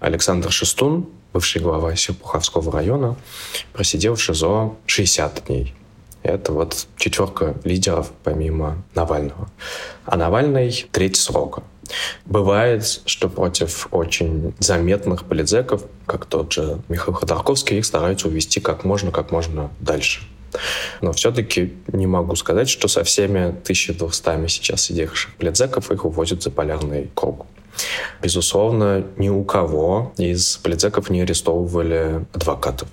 Александр 0.00 0.50
Шестун, 0.50 1.08
бывший 1.32 1.62
глава 1.62 1.94
Серпуховского 1.94 2.72
района, 2.72 3.16
просидел 3.72 4.16
в 4.16 4.20
ШИЗО 4.20 4.74
60 4.86 5.44
дней. 5.46 5.74
Это 6.22 6.52
вот 6.52 6.86
четверка 6.96 7.56
лидеров 7.64 8.10
помимо 8.24 8.82
Навального. 8.94 9.48
А 10.04 10.16
Навальный 10.16 10.86
треть 10.92 11.16
срока. 11.16 11.62
Бывает, 12.24 13.02
что 13.04 13.28
против 13.28 13.88
очень 13.90 14.54
заметных 14.58 15.24
политзеков, 15.24 15.82
как 16.06 16.26
тот 16.26 16.52
же 16.52 16.80
Михаил 16.88 17.14
Ходорковский, 17.14 17.78
их 17.78 17.86
стараются 17.86 18.28
увести 18.28 18.60
как 18.60 18.84
можно, 18.84 19.10
как 19.10 19.30
можно 19.30 19.70
дальше. 19.80 20.22
Но 21.00 21.12
все-таки 21.12 21.74
не 21.92 22.06
могу 22.06 22.34
сказать, 22.36 22.68
что 22.68 22.88
со 22.88 23.04
всеми 23.04 23.48
1200 23.48 24.48
сейчас 24.48 24.82
сидевших 24.82 25.34
политзеков 25.36 25.90
их 25.90 26.04
увозят 26.04 26.42
за 26.42 26.50
полярный 26.50 27.10
круг. 27.14 27.46
Безусловно, 28.20 29.04
ни 29.16 29.28
у 29.28 29.44
кого 29.44 30.12
из 30.16 30.56
политзеков 30.56 31.08
не 31.08 31.22
арестовывали 31.22 32.26
адвокатов 32.34 32.88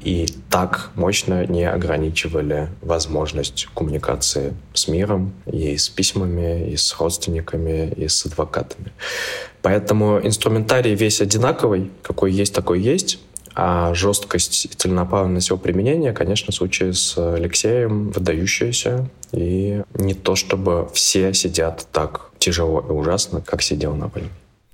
и 0.00 0.26
так 0.50 0.90
мощно 0.94 1.46
не 1.46 1.64
ограничивали 1.68 2.68
возможность 2.80 3.68
коммуникации 3.74 4.54
с 4.74 4.88
миром 4.88 5.32
и 5.46 5.76
с 5.76 5.88
письмами, 5.88 6.70
и 6.70 6.76
с 6.76 6.98
родственниками, 6.98 7.92
и 7.96 8.08
с 8.08 8.26
адвокатами. 8.26 8.92
Поэтому 9.62 10.20
инструментарий 10.22 10.94
весь 10.94 11.20
одинаковый, 11.20 11.90
какой 12.02 12.32
есть, 12.32 12.54
такой 12.54 12.80
есть. 12.80 13.18
А 13.54 13.92
жесткость 13.92 14.64
и 14.64 14.68
целенаправленность 14.68 15.50
его 15.50 15.58
применения, 15.58 16.12
конечно, 16.12 16.52
в 16.52 16.54
случае 16.54 16.94
с 16.94 17.18
Алексеем 17.18 18.10
выдающаяся. 18.10 19.10
И 19.32 19.82
не 19.94 20.14
то, 20.14 20.36
чтобы 20.36 20.88
все 20.94 21.34
сидят 21.34 21.86
так 21.92 22.30
тяжело 22.38 22.80
и 22.80 22.90
ужасно, 22.92 23.42
как 23.42 23.62
сидел 23.62 23.94
Навальный. 23.94 24.30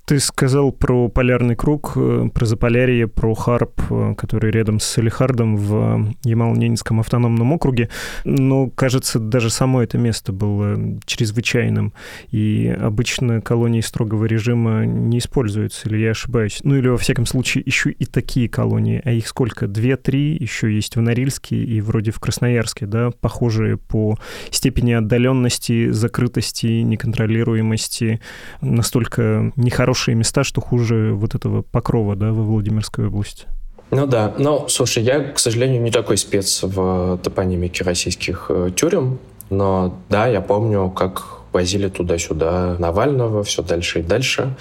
Ты 0.09 0.19
сказал 0.19 0.71
про 0.71 1.07
полярный 1.07 1.55
круг, 1.55 1.91
э, 1.95 2.29
про 2.33 2.45
Заполярье, 2.47 3.07
про 3.07 3.35
Харп, 3.35 3.79
э, 3.91 4.15
который 4.17 4.49
рядом 4.49 4.79
с 4.79 4.85
Салихардом 4.85 5.55
в 5.55 6.15
Ямало-Ненецком 6.23 6.99
автономном 6.99 7.53
округе. 7.53 7.89
Но, 8.23 8.71
кажется, 8.71 9.19
даже 9.19 9.51
само 9.51 9.83
это 9.83 9.99
место 9.99 10.33
было 10.33 10.99
чрезвычайным. 11.05 11.93
И 12.31 12.75
обычно 12.81 13.39
колонии 13.39 13.81
строгого 13.81 14.25
режима 14.25 14.83
не 14.83 15.19
используются, 15.19 15.87
или 15.87 15.97
я 15.97 16.09
ошибаюсь? 16.09 16.61
Ну 16.63 16.75
или, 16.77 16.87
во 16.87 16.97
всяком 16.97 17.27
случае, 17.27 17.61
еще 17.67 17.91
и 17.91 18.05
такие 18.05 18.49
колонии. 18.49 19.03
А 19.05 19.11
их 19.11 19.27
сколько? 19.27 19.67
Две-три? 19.67 20.35
Еще 20.39 20.73
есть 20.73 20.95
в 20.95 21.01
Норильске 21.01 21.55
и 21.55 21.81
вроде 21.81 22.09
в 22.09 22.19
Красноярске, 22.19 22.87
да? 22.87 23.11
Похожие 23.11 23.77
по 23.77 24.17
степени 24.49 24.93
отдаленности, 24.93 25.91
закрытости, 25.91 26.81
неконтролируемости, 26.81 28.21
настолько 28.61 29.51
нехорошие 29.55 29.98
хорошие 29.99 30.15
места, 30.15 30.43
что 30.43 30.61
хуже 30.61 31.11
вот 31.13 31.35
этого 31.35 31.61
покрова, 31.61 32.15
да, 32.15 32.31
во 32.31 32.43
Владимирской 32.43 33.07
области. 33.07 33.45
Ну 33.91 34.07
да, 34.07 34.33
но, 34.37 34.67
слушай, 34.69 35.03
я, 35.03 35.19
к 35.19 35.39
сожалению, 35.39 35.81
не 35.81 35.91
такой 35.91 36.17
спец 36.17 36.63
в 36.63 37.19
топонимике 37.23 37.83
российских 37.83 38.45
э, 38.49 38.69
тюрем, 38.75 39.19
но 39.49 39.93
да, 40.09 40.27
я 40.27 40.41
помню, 40.41 40.89
как 40.89 41.39
возили 41.51 41.89
туда-сюда 41.89 42.75
Навального, 42.79 43.43
все 43.43 43.61
дальше 43.61 43.99
и 43.99 44.03
дальше. 44.03 44.55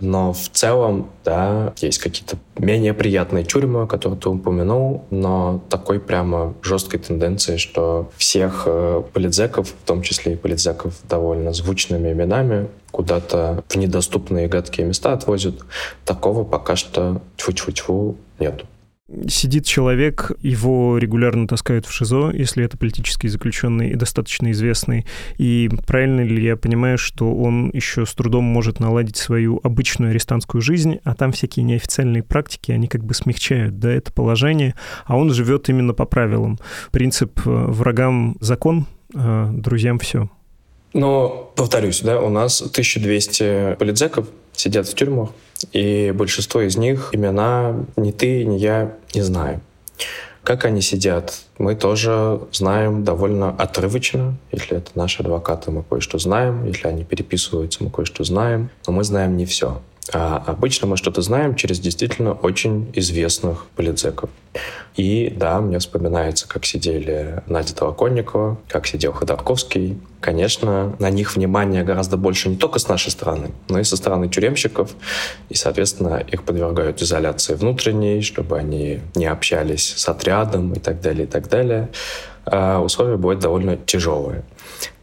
Но 0.00 0.32
в 0.32 0.48
целом, 0.48 1.10
да, 1.24 1.74
есть 1.82 1.98
какие-то 1.98 2.38
менее 2.58 2.94
приятные 2.94 3.44
тюрьмы, 3.44 3.86
которые 3.86 4.18
ты 4.18 4.30
упомянул, 4.30 5.04
но 5.10 5.62
такой 5.68 6.00
прямо 6.00 6.54
жесткой 6.62 7.00
тенденции, 7.00 7.58
что 7.58 8.10
всех 8.16 8.62
э, 8.64 9.02
политзеков, 9.12 9.68
в 9.68 9.86
том 9.86 10.00
числе 10.00 10.32
и 10.32 10.36
политзеков 10.36 10.94
довольно 11.08 11.52
звучными 11.52 12.12
именами, 12.12 12.68
куда-то 12.90 13.64
в 13.68 13.76
недоступные 13.76 14.48
гадкие 14.48 14.86
места 14.86 15.12
отвозят, 15.12 15.56
такого 16.04 16.44
пока 16.44 16.76
что 16.76 17.22
тьфу-тьфу-тьфу 17.36 18.16
нету 18.38 18.66
сидит 19.28 19.64
человек, 19.64 20.32
его 20.40 20.98
регулярно 20.98 21.48
таскают 21.48 21.86
в 21.86 21.92
ШИЗО, 21.92 22.30
если 22.32 22.64
это 22.64 22.76
политический 22.76 23.28
заключенный 23.28 23.90
и 23.90 23.96
достаточно 23.96 24.50
известный. 24.52 25.06
И 25.36 25.68
правильно 25.86 26.20
ли 26.20 26.42
я 26.42 26.56
понимаю, 26.56 26.98
что 26.98 27.34
он 27.34 27.70
еще 27.72 28.06
с 28.06 28.14
трудом 28.14 28.44
может 28.44 28.80
наладить 28.80 29.16
свою 29.16 29.60
обычную 29.62 30.10
арестантскую 30.10 30.62
жизнь, 30.62 30.98
а 31.04 31.14
там 31.14 31.32
всякие 31.32 31.64
неофициальные 31.64 32.22
практики, 32.22 32.72
они 32.72 32.86
как 32.86 33.04
бы 33.04 33.14
смягчают 33.14 33.78
да, 33.78 33.90
это 33.90 34.12
положение, 34.12 34.74
а 35.06 35.16
он 35.16 35.32
живет 35.32 35.68
именно 35.68 35.92
по 35.92 36.04
правилам. 36.04 36.58
Принцип 36.92 37.40
э, 37.44 37.50
врагам 37.50 38.36
закон, 38.40 38.86
а 39.14 39.50
друзьям 39.52 39.98
все. 39.98 40.30
Но, 40.92 41.52
повторюсь, 41.56 42.00
да, 42.00 42.20
у 42.20 42.28
нас 42.28 42.60
1200 42.60 43.76
политзеков 43.76 44.26
сидят 44.52 44.88
в 44.88 44.94
тюрьмах, 44.94 45.30
и 45.72 46.12
большинство 46.14 46.60
из 46.60 46.76
них 46.76 47.10
имена 47.12 47.86
ни 47.96 48.10
ты, 48.10 48.44
ни 48.44 48.56
я 48.56 48.96
не 49.14 49.22
знаем. 49.22 49.60
Как 50.42 50.64
они 50.64 50.80
сидят, 50.80 51.42
мы 51.58 51.74
тоже 51.74 52.40
знаем 52.52 53.04
довольно 53.04 53.50
отрывочно. 53.50 54.36
Если 54.50 54.78
это 54.78 54.90
наши 54.94 55.22
адвокаты, 55.22 55.70
мы 55.70 55.82
кое-что 55.82 56.18
знаем. 56.18 56.64
Если 56.64 56.88
они 56.88 57.04
переписываются, 57.04 57.84
мы 57.84 57.90
кое-что 57.90 58.24
знаем. 58.24 58.70
Но 58.86 58.94
мы 58.94 59.04
знаем 59.04 59.36
не 59.36 59.44
все. 59.44 59.82
А 60.12 60.42
обычно 60.46 60.88
мы 60.88 60.96
что-то 60.96 61.22
знаем 61.22 61.54
через 61.54 61.78
действительно 61.78 62.32
очень 62.32 62.90
известных 62.94 63.66
политзеков. 63.76 64.30
И 64.96 65.32
да, 65.36 65.60
мне 65.60 65.78
вспоминается, 65.78 66.48
как 66.48 66.64
сидели 66.64 67.42
Надя 67.46 67.74
Толоконникова, 67.76 68.58
как 68.68 68.86
сидел 68.88 69.12
Ходорковский. 69.12 70.00
Конечно, 70.20 70.96
на 70.98 71.10
них 71.10 71.36
внимание 71.36 71.84
гораздо 71.84 72.16
больше 72.16 72.48
не 72.48 72.56
только 72.56 72.80
с 72.80 72.88
нашей 72.88 73.10
стороны, 73.10 73.52
но 73.68 73.78
и 73.78 73.84
со 73.84 73.96
стороны 73.96 74.28
тюремщиков. 74.28 74.90
И, 75.48 75.54
соответственно, 75.54 76.16
их 76.16 76.42
подвергают 76.42 77.00
изоляции 77.00 77.54
внутренней, 77.54 78.22
чтобы 78.22 78.58
они 78.58 79.00
не 79.14 79.26
общались 79.26 79.94
с 79.96 80.08
отрядом 80.08 80.72
и 80.72 80.80
так 80.80 81.00
далее, 81.00 81.24
и 81.24 81.28
так 81.28 81.48
далее. 81.48 81.88
А 82.44 82.80
условия 82.80 83.16
будут 83.16 83.38
довольно 83.38 83.76
тяжелые. 83.76 84.42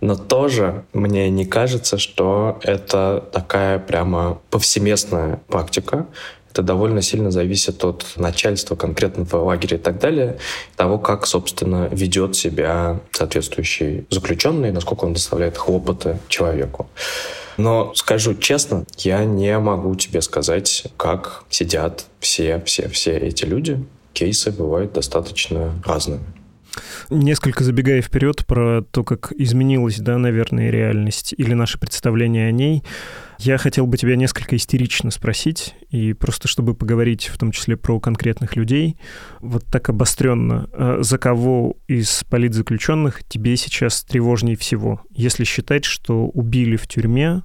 Но 0.02 0.16
тоже 0.16 0.86
мне 0.94 1.30
не 1.30 1.46
кажется, 1.46 1.98
что 1.98 2.60
это 2.64 3.24
такая 3.32 3.80
прямо 3.80 4.40
повсеместная 4.50 5.42
практика. 5.48 6.08
Это 6.52 6.62
довольно 6.64 7.02
сильно 7.02 7.30
зависит 7.30 7.84
от 7.84 8.04
начальства 8.16 8.76
конкретного 8.76 9.44
лагеря 9.44 9.78
и 9.78 9.80
так 9.80 10.00
далее, 10.00 10.40
того, 10.76 10.98
как, 10.98 11.28
собственно, 11.28 11.88
ведет 11.92 12.36
себя 12.36 13.00
соответствующий 13.12 14.08
заключенный, 14.10 14.72
насколько 14.72 15.06
он 15.06 15.14
доставляет 15.14 15.58
хлопоты 15.58 16.18
человеку. 16.30 16.90
Но 17.58 17.94
скажу 17.96 18.36
честно, 18.36 18.86
я 18.98 19.26
не 19.26 19.58
могу 19.60 19.96
тебе 19.96 20.22
сказать, 20.22 20.86
как 20.96 21.44
сидят 21.50 22.06
все, 22.20 22.62
все, 22.66 22.88
все 22.88 23.18
эти 23.18 23.46
люди. 23.46 23.84
Кейсы 24.14 24.52
бывают 24.52 24.94
достаточно 24.94 25.74
разными. 25.86 26.24
Несколько 27.10 27.64
забегая 27.64 28.02
вперед 28.02 28.46
про 28.46 28.82
то, 28.82 29.04
как 29.04 29.32
изменилась, 29.36 29.98
да, 29.98 30.18
наверное, 30.18 30.70
реальность 30.70 31.34
или 31.38 31.54
наше 31.54 31.80
представление 31.80 32.48
о 32.48 32.52
ней, 32.52 32.84
я 33.40 33.58
хотел 33.58 33.86
бы 33.86 33.98
тебя 33.98 34.16
несколько 34.16 34.56
истерично 34.56 35.12
спросить, 35.12 35.76
и 35.90 36.14
просто 36.14 36.48
чтобы 36.48 36.74
поговорить 36.74 37.28
в 37.28 37.38
том 37.38 37.52
числе 37.52 37.78
про 37.78 38.00
конкретных 38.00 38.56
людей, 38.56 38.98
вот 39.42 39.66
так 39.66 39.90
обостренно, 39.90 40.68
а 40.74 41.00
за 41.02 41.18
кого 41.18 41.78
из 41.88 42.24
политзаключенных 42.30 43.24
тебе 43.24 43.56
сейчас 43.58 44.04
тревожнее 44.04 44.58
всего, 44.58 45.02
если 45.12 45.44
считать, 45.44 45.86
что 45.86 46.28
убили 46.28 46.78
в 46.78 46.88
тюрьме, 46.88 47.44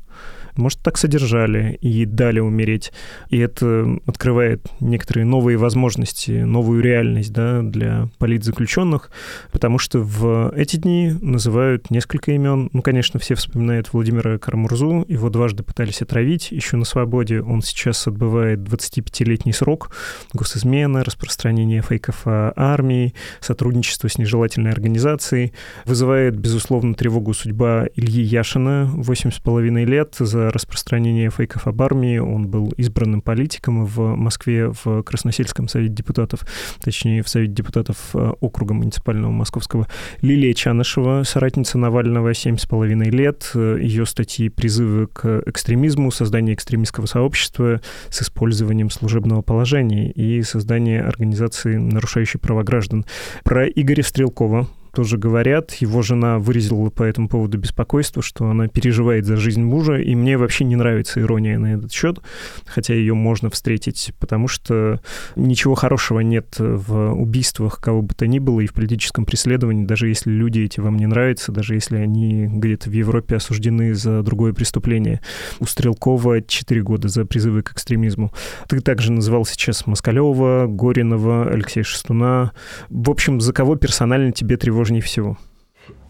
может, 0.57 0.81
так 0.81 0.99
содержали 0.99 1.79
и 1.81 2.05
дали 2.05 2.41
умереть. 2.41 2.93
И 3.29 3.39
это 3.39 3.99
открывает 4.07 4.67
некоторые 4.81 5.25
новые 5.25 5.57
возможности, 5.57 6.43
новую 6.43 6.83
реальность 6.83 7.33
да, 7.33 7.63
для 7.63 8.09
политзаключенных, 8.19 9.11
потому 9.51 9.79
что 9.79 10.01
в 10.01 10.53
эти 10.57 10.77
дни 10.77 11.15
называют 11.21 11.91
несколько 11.91 12.33
имен. 12.33 12.71
Ну, 12.73 12.83
конечно, 12.83 13.19
все 13.19 13.35
вспоминают 13.35 13.93
Владимира 13.93 14.39
Кармурзу, 14.39 15.05
его 15.09 15.31
дважды 15.31 15.63
пытались 15.63 16.03
отравить, 16.03 16.51
еще 16.51 16.77
на 16.77 16.85
свободе. 16.85 17.41
Он 17.41 17.63
сейчас 17.63 18.07
отбывает 18.07 18.61
25-летний 18.61 19.53
срок. 19.53 19.91
Госизмена, 20.33 21.05
распространение 21.05 21.83
фейков 21.83 22.27
о 22.27 22.53
армии, 22.57 23.15
сотрудничество 23.41 24.09
с 24.09 24.19
нежелательной 24.19 24.73
организацией. 24.73 25.53
Вызывает, 25.85 26.37
безусловно, 26.37 26.95
тревогу 26.95 27.35
судьба 27.35 27.87
Ильи 27.95 28.23
Яшина, 28.23 28.91
8,5 28.95 29.85
лет, 29.85 30.17
за 30.19 30.42
распространение 30.51 31.31
фейков 31.31 31.67
об 31.67 31.81
армии. 31.83 32.19
Он 32.19 32.49
был 32.49 32.73
избранным 32.77 33.23
политиком 33.23 33.85
в 33.85 34.17
Москве 34.17 34.73
в 34.85 35.03
Красносельском 35.03 35.69
совете 35.69 35.93
депутатов, 35.93 36.41
точнее, 36.81 37.23
в 37.23 37.29
совете 37.29 37.53
депутатов 37.53 37.97
э, 38.15 38.33
округа 38.41 38.75
муниципального 38.75 39.31
московского. 39.31 39.89
Лилия 40.21 40.55
Чанышева, 40.55 41.23
соратница 41.25 41.79
Навального, 41.79 42.33
7,5 42.33 43.11
лет. 43.11 43.51
Ее 43.55 44.07
статьи 44.07 44.49
призывы 44.49 45.07
к 45.07 45.43
экстремизму, 45.47 46.11
создание 46.11 46.55
экстремистского 46.55 47.07
сообщества 47.07 47.81
с 48.09 48.23
использованием 48.23 48.91
служебного 48.91 49.43
положения 49.43 50.11
и 50.11 50.43
создание 50.43 51.03
организации, 51.03 51.77
нарушающей 51.77 52.39
права 52.39 52.63
граждан. 52.63 53.05
Про 53.45 53.67
Игоря 53.67 54.03
Стрелкова, 54.03 54.69
тоже 54.93 55.19
говорят. 55.19 55.73
Его 55.75 56.03
жена 56.03 56.39
выразила 56.39 56.91
по 56.91 57.03
этому 57.03 57.29
поводу 57.29 57.59
беспокойство, 57.59 58.23
что 58.23 58.47
она 58.47 58.69
переживает 58.69 59.25
за 59.25 59.37
жизнь 59.37 59.63
мужа, 59.63 59.97
и 59.97 60.15
мне 60.15 60.37
вообще 60.37 60.65
не 60.65 60.77
нравится 60.77 61.21
ирония 61.21 61.59
на 61.59 61.75
этот 61.75 61.93
счет, 61.93 62.19
хотя 62.67 62.95
ее 62.95 63.15
можно 63.15 63.51
встретить, 63.51 64.13
потому 64.19 64.49
что 64.49 65.01
ничего 65.35 65.75
хорошего 65.75 66.21
нет 66.21 66.57
в 66.59 67.13
убийствах 67.13 67.81
кого 67.81 68.03
бы 68.03 68.15
то 68.15 68.27
ни 68.27 68.39
было 68.39 68.61
и 68.61 68.67
в 68.67 68.75
политическом 68.75 69.25
преследовании, 69.25 69.87
даже 69.87 70.09
если 70.09 70.31
люди 70.31 70.61
эти 70.61 70.81
вам 70.81 70.99
не 70.99 71.07
нравятся, 71.07 71.53
даже 71.53 71.75
если 71.75 71.97
они 71.97 72.47
где-то 72.47 72.91
в 72.91 72.93
Европе 72.93 73.37
осуждены 73.37 73.95
за 73.95 74.23
другое 74.23 74.53
преступление. 74.53 75.21
У 75.59 75.67
Стрелкова 75.67 76.43
4 76.43 76.83
года 76.83 77.09
за 77.09 77.25
призывы 77.25 77.63
к 77.63 77.73
экстремизму. 77.73 78.33
Ты 78.69 78.81
также 78.81 79.13
называл 79.13 79.45
сейчас 79.47 79.87
Москалева, 79.87 80.67
Горинова, 80.69 81.49
Алексея 81.49 81.85
Шестуна. 81.85 82.53
В 82.89 83.11
общем, 83.11 83.41
за 83.41 83.53
кого 83.53 83.77
персонально 83.77 84.33
тебе 84.33 84.57
тревожно 84.57 84.82
тревожнее 84.83 85.03
всего? 85.03 85.37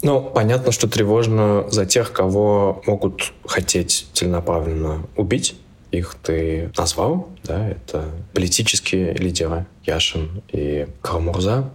Ну, 0.02 0.22
понятно, 0.22 0.72
что 0.72 0.88
тревожно 0.88 1.64
за 1.70 1.86
тех, 1.86 2.12
кого 2.12 2.82
могут 2.86 3.32
хотеть 3.46 4.06
целенаправленно 4.14 5.02
убить. 5.16 5.54
Их 5.90 6.16
ты 6.22 6.72
назвал, 6.76 7.28
да, 7.44 7.68
это 7.68 8.06
политические 8.32 9.12
лидеры 9.12 9.66
Яшин 9.84 10.42
и 10.50 10.86
Карамурза. 11.02 11.70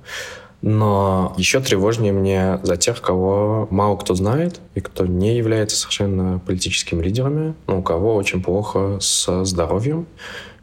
Но 0.63 1.35
еще 1.37 1.59
тревожнее 1.59 2.11
мне 2.11 2.59
за 2.63 2.77
тех, 2.77 2.99
кого 2.99 3.67
мало 3.69 3.95
кто 3.95 4.15
знает 4.15 4.59
и 4.73 4.81
кто 4.81 5.05
не 5.05 5.37
является 5.37 5.77
совершенно 5.77 6.39
политическими 6.39 7.03
лидерами, 7.03 7.53
но 7.67 7.79
у 7.79 7.83
кого 7.83 8.15
очень 8.15 8.41
плохо 8.41 8.97
со 8.99 9.45
здоровьем, 9.45 10.07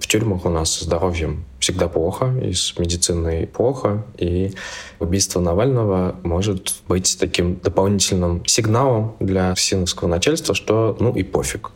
в 0.05 0.07
тюрьмах 0.07 0.45
у 0.45 0.51
нас 0.51 0.71
со 0.71 0.85
здоровьем 0.85 1.47
всегда 1.61 1.88
плохо, 1.88 2.27
и 2.43 2.53
с 2.53 2.79
медициной 2.79 3.47
плохо, 3.47 4.05
и 4.19 4.53
убийство 5.01 5.40
Навального 5.40 6.14
может 6.23 6.75
быть 6.88 7.17
таким 7.19 7.57
дополнительным 7.57 8.45
сигналом 8.45 9.17
для 9.19 9.55
синовского 9.57 10.09
начальства, 10.09 10.55
что 10.55 10.95
ну 11.01 11.14
и 11.14 11.23
пофиг, 11.23 11.71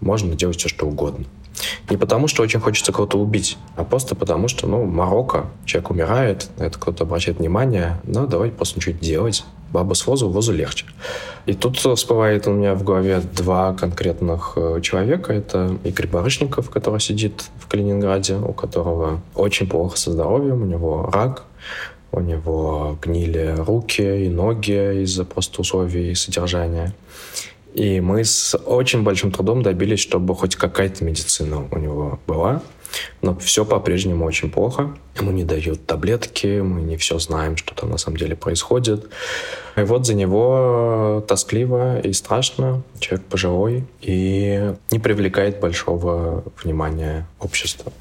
можно 0.00 0.34
делать 0.34 0.58
все, 0.58 0.68
что 0.68 0.86
угодно. 0.86 1.24
Не 1.90 1.96
потому, 1.96 2.28
что 2.28 2.42
очень 2.42 2.60
хочется 2.60 2.92
кого-то 2.92 3.18
убить, 3.18 3.58
а 3.76 3.84
просто 3.84 4.14
потому, 4.14 4.48
что, 4.48 4.66
ну, 4.66 4.84
Марокко, 4.84 5.46
человек 5.64 5.90
умирает, 5.90 6.48
на 6.58 6.64
это 6.64 6.78
кто-то 6.78 7.04
обращает 7.04 7.38
внимание, 7.38 8.00
ну, 8.04 8.26
давайте 8.26 8.54
просто 8.54 8.78
ничего 8.78 8.96
делать. 8.98 9.44
Баба 9.70 9.92
с 9.92 10.06
возу, 10.06 10.30
возу 10.30 10.52
легче. 10.54 10.86
И 11.44 11.52
тут 11.52 11.76
всплывает 11.76 12.46
у 12.46 12.52
меня 12.52 12.74
в 12.74 12.84
голове 12.84 13.20
два 13.20 13.74
конкретных 13.74 14.54
э, 14.56 14.80
человека. 14.80 15.34
Это 15.34 15.76
Игорь 15.84 16.06
Барышников, 16.06 16.70
который 16.70 17.00
сидит 17.00 17.44
в 17.60 17.66
Калининграде, 17.66 18.36
у 18.36 18.54
которого 18.54 19.20
очень 19.34 19.68
плохо 19.68 19.98
со 19.98 20.12
здоровьем, 20.12 20.62
у 20.62 20.64
него 20.64 21.10
рак, 21.12 21.44
у 22.12 22.20
него 22.20 22.98
гнили 23.02 23.54
руки 23.58 24.24
и 24.24 24.28
ноги 24.30 25.02
из-за 25.02 25.24
просто 25.24 25.60
условий 25.60 26.14
содержания. 26.14 26.94
И 27.78 28.00
мы 28.00 28.24
с 28.24 28.58
очень 28.58 29.04
большим 29.04 29.30
трудом 29.30 29.62
добились, 29.62 30.00
чтобы 30.00 30.34
хоть 30.34 30.56
какая-то 30.56 31.04
медицина 31.04 31.64
у 31.70 31.78
него 31.78 32.18
была. 32.26 32.60
Но 33.22 33.36
все 33.36 33.64
по-прежнему 33.64 34.24
очень 34.24 34.50
плохо. 34.50 34.96
Ему 35.20 35.30
не 35.30 35.44
дают 35.44 35.86
таблетки, 35.86 36.58
мы 36.58 36.80
не 36.80 36.96
все 36.96 37.20
знаем, 37.20 37.56
что 37.56 37.76
там 37.76 37.90
на 37.90 37.96
самом 37.96 38.16
деле 38.16 38.34
происходит. 38.34 39.06
И 39.76 39.82
вот 39.82 40.06
за 40.06 40.14
него 40.14 41.24
тоскливо 41.28 42.00
и 42.00 42.12
страшно. 42.14 42.82
Человек 42.98 43.26
пожилой 43.26 43.84
и 44.00 44.74
не 44.90 44.98
привлекает 44.98 45.60
большого 45.60 46.42
внимания 46.60 47.28
общества. 47.38 47.92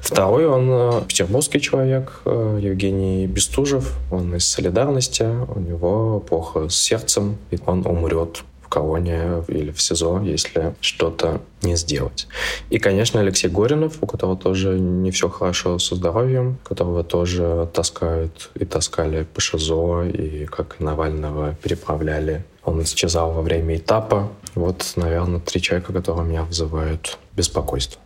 Второй, 0.00 0.46
он 0.46 0.68
э, 0.70 1.02
петербургский 1.08 1.60
человек, 1.60 2.20
э, 2.24 2.60
Евгений 2.62 3.26
Бестужев. 3.26 3.94
Он 4.12 4.36
из 4.36 4.46
«Солидарности». 4.46 5.24
У 5.24 5.58
него 5.58 6.20
плохо 6.20 6.68
с 6.68 6.76
сердцем, 6.76 7.36
и 7.50 7.58
он 7.66 7.84
умрет 7.84 8.44
в 8.68 8.70
колонии 8.70 9.42
или 9.48 9.70
в 9.70 9.80
СИЗО, 9.80 10.20
если 10.20 10.74
что-то 10.80 11.40
не 11.62 11.76
сделать. 11.76 12.28
И, 12.68 12.78
конечно, 12.78 13.20
Алексей 13.20 13.48
Горинов, 13.48 13.96
у 14.02 14.06
которого 14.06 14.36
тоже 14.36 14.78
не 14.78 15.10
все 15.10 15.28
хорошо 15.28 15.78
со 15.78 15.96
здоровьем, 15.96 16.58
которого 16.62 17.02
тоже 17.02 17.68
таскают 17.72 18.50
и 18.54 18.64
таскали 18.64 19.24
по 19.24 19.40
ШИЗО, 19.40 20.04
и 20.04 20.44
как 20.44 20.80
Навального 20.80 21.54
переправляли. 21.62 22.44
Он 22.64 22.82
исчезал 22.82 23.32
во 23.32 23.40
время 23.40 23.76
этапа. 23.76 24.28
Вот, 24.54 24.92
наверное, 24.96 25.40
три 25.40 25.62
человека, 25.62 25.92
которые 25.92 26.26
меня 26.26 26.42
вызывают 26.42 27.18
беспокойство. 27.34 28.00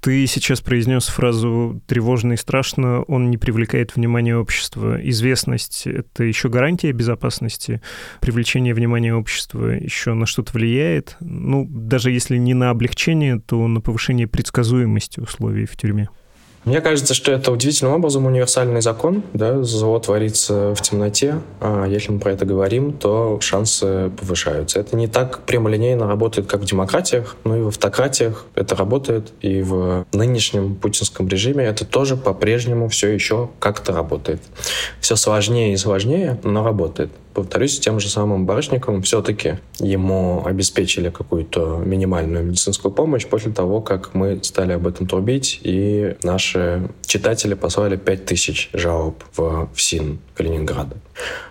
Ты 0.00 0.26
сейчас 0.26 0.62
произнес 0.62 1.06
фразу 1.06 1.82
«тревожно 1.86 2.32
и 2.32 2.36
страшно», 2.36 3.02
он 3.02 3.30
не 3.30 3.36
привлекает 3.36 3.94
внимание 3.94 4.36
общества. 4.36 4.98
Известность— 5.02 5.82
это 5.86 6.24
еще 6.24 6.48
гарантия 6.48 6.92
безопасности? 6.92 7.82
Привлечение 8.20 8.72
внимания 8.72 9.14
общества 9.14 9.66
еще 9.66 10.14
на 10.14 10.24
что-то 10.24 10.52
влияет? 10.54 11.16
Ну, 11.20 11.66
даже 11.68 12.10
если 12.10 12.38
не 12.38 12.54
на 12.54 12.70
облегчение, 12.70 13.38
то 13.38 13.68
на 13.68 13.80
повышение 13.80 14.26
предсказуемости 14.26 15.20
условий 15.20 15.66
в 15.66 15.76
тюрьме. 15.76 16.08
Мне 16.66 16.80
кажется, 16.80 17.14
что 17.14 17.30
это 17.30 17.52
удивительным 17.52 17.94
образом 17.94 18.26
универсальный 18.26 18.80
закон. 18.82 19.22
Да? 19.32 19.62
Зло 19.62 20.00
творится 20.00 20.74
в 20.74 20.82
темноте. 20.82 21.40
А 21.60 21.86
если 21.86 22.10
мы 22.10 22.18
про 22.18 22.32
это 22.32 22.44
говорим, 22.44 22.92
то 22.92 23.38
шансы 23.40 24.10
повышаются. 24.20 24.80
Это 24.80 24.96
не 24.96 25.06
так 25.06 25.44
прямолинейно 25.44 26.08
работает, 26.08 26.48
как 26.48 26.62
в 26.62 26.64
демократиях, 26.64 27.36
но 27.44 27.56
и 27.56 27.60
в 27.60 27.68
автократиях 27.68 28.46
это 28.56 28.74
работает. 28.74 29.32
И 29.42 29.62
в 29.62 30.06
нынешнем 30.12 30.74
путинском 30.74 31.28
режиме 31.28 31.64
это 31.64 31.84
тоже 31.84 32.16
по-прежнему 32.16 32.88
все 32.88 33.10
еще 33.10 33.48
как-то 33.60 33.92
работает. 33.92 34.42
Все 35.00 35.14
сложнее 35.14 35.72
и 35.72 35.76
сложнее, 35.76 36.40
но 36.42 36.64
работает 36.64 37.12
повторюсь, 37.36 37.78
тем 37.78 38.00
же 38.00 38.08
самым 38.08 38.46
Барышниковым 38.46 39.02
все-таки 39.02 39.58
ему 39.78 40.42
обеспечили 40.46 41.10
какую-то 41.10 41.82
минимальную 41.84 42.44
медицинскую 42.44 42.90
помощь 42.92 43.26
после 43.26 43.52
того, 43.52 43.82
как 43.82 44.14
мы 44.14 44.42
стали 44.42 44.72
об 44.72 44.86
этом 44.86 45.06
трубить, 45.06 45.60
и 45.62 46.16
наши 46.22 46.88
читатели 47.04 47.52
послали 47.52 47.96
5000 47.96 48.70
жалоб 48.72 49.22
в 49.36 49.68
ФСИН 49.74 50.18
Калининграда. 50.34 50.96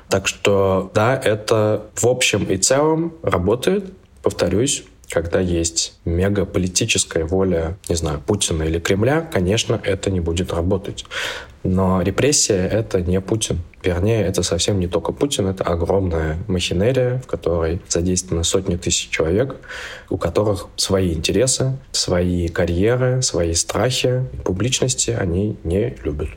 Так 0.09 0.27
что, 0.27 0.89
да, 0.95 1.15
это 1.15 1.85
в 1.93 2.07
общем 2.07 2.45
и 2.45 2.57
целом 2.57 3.13
работает. 3.21 3.93
Повторюсь, 4.23 4.85
когда 5.09 5.39
есть 5.39 5.97
мегаполитическая 6.05 7.25
воля, 7.25 7.77
не 7.89 7.95
знаю, 7.95 8.21
Путина 8.25 8.63
или 8.63 8.79
Кремля, 8.79 9.21
конечно, 9.21 9.79
это 9.83 10.11
не 10.11 10.19
будет 10.19 10.53
работать. 10.53 11.05
Но 11.63 12.01
репрессия— 12.01 12.67
это 12.71 13.01
не 13.01 13.19
Путин. 13.19 13.59
Вернее, 13.83 14.21
это 14.23 14.43
совсем 14.43 14.79
не 14.79 14.87
только 14.87 15.11
Путин, 15.11 15.47
это 15.47 15.63
огромная 15.63 16.37
махинерия, 16.47 17.19
в 17.19 17.27
которой 17.27 17.81
задействованы 17.87 18.43
сотни 18.43 18.75
тысяч 18.75 19.09
человек, 19.09 19.55
у 20.09 20.17
которых 20.17 20.67
свои 20.75 21.13
интересы, 21.13 21.77
свои 21.91 22.47
карьеры, 22.49 23.21
свои 23.23 23.53
страхи, 23.53 24.25
публичности 24.43 25.11
они 25.11 25.57
не 25.63 25.95
любят. 26.03 26.29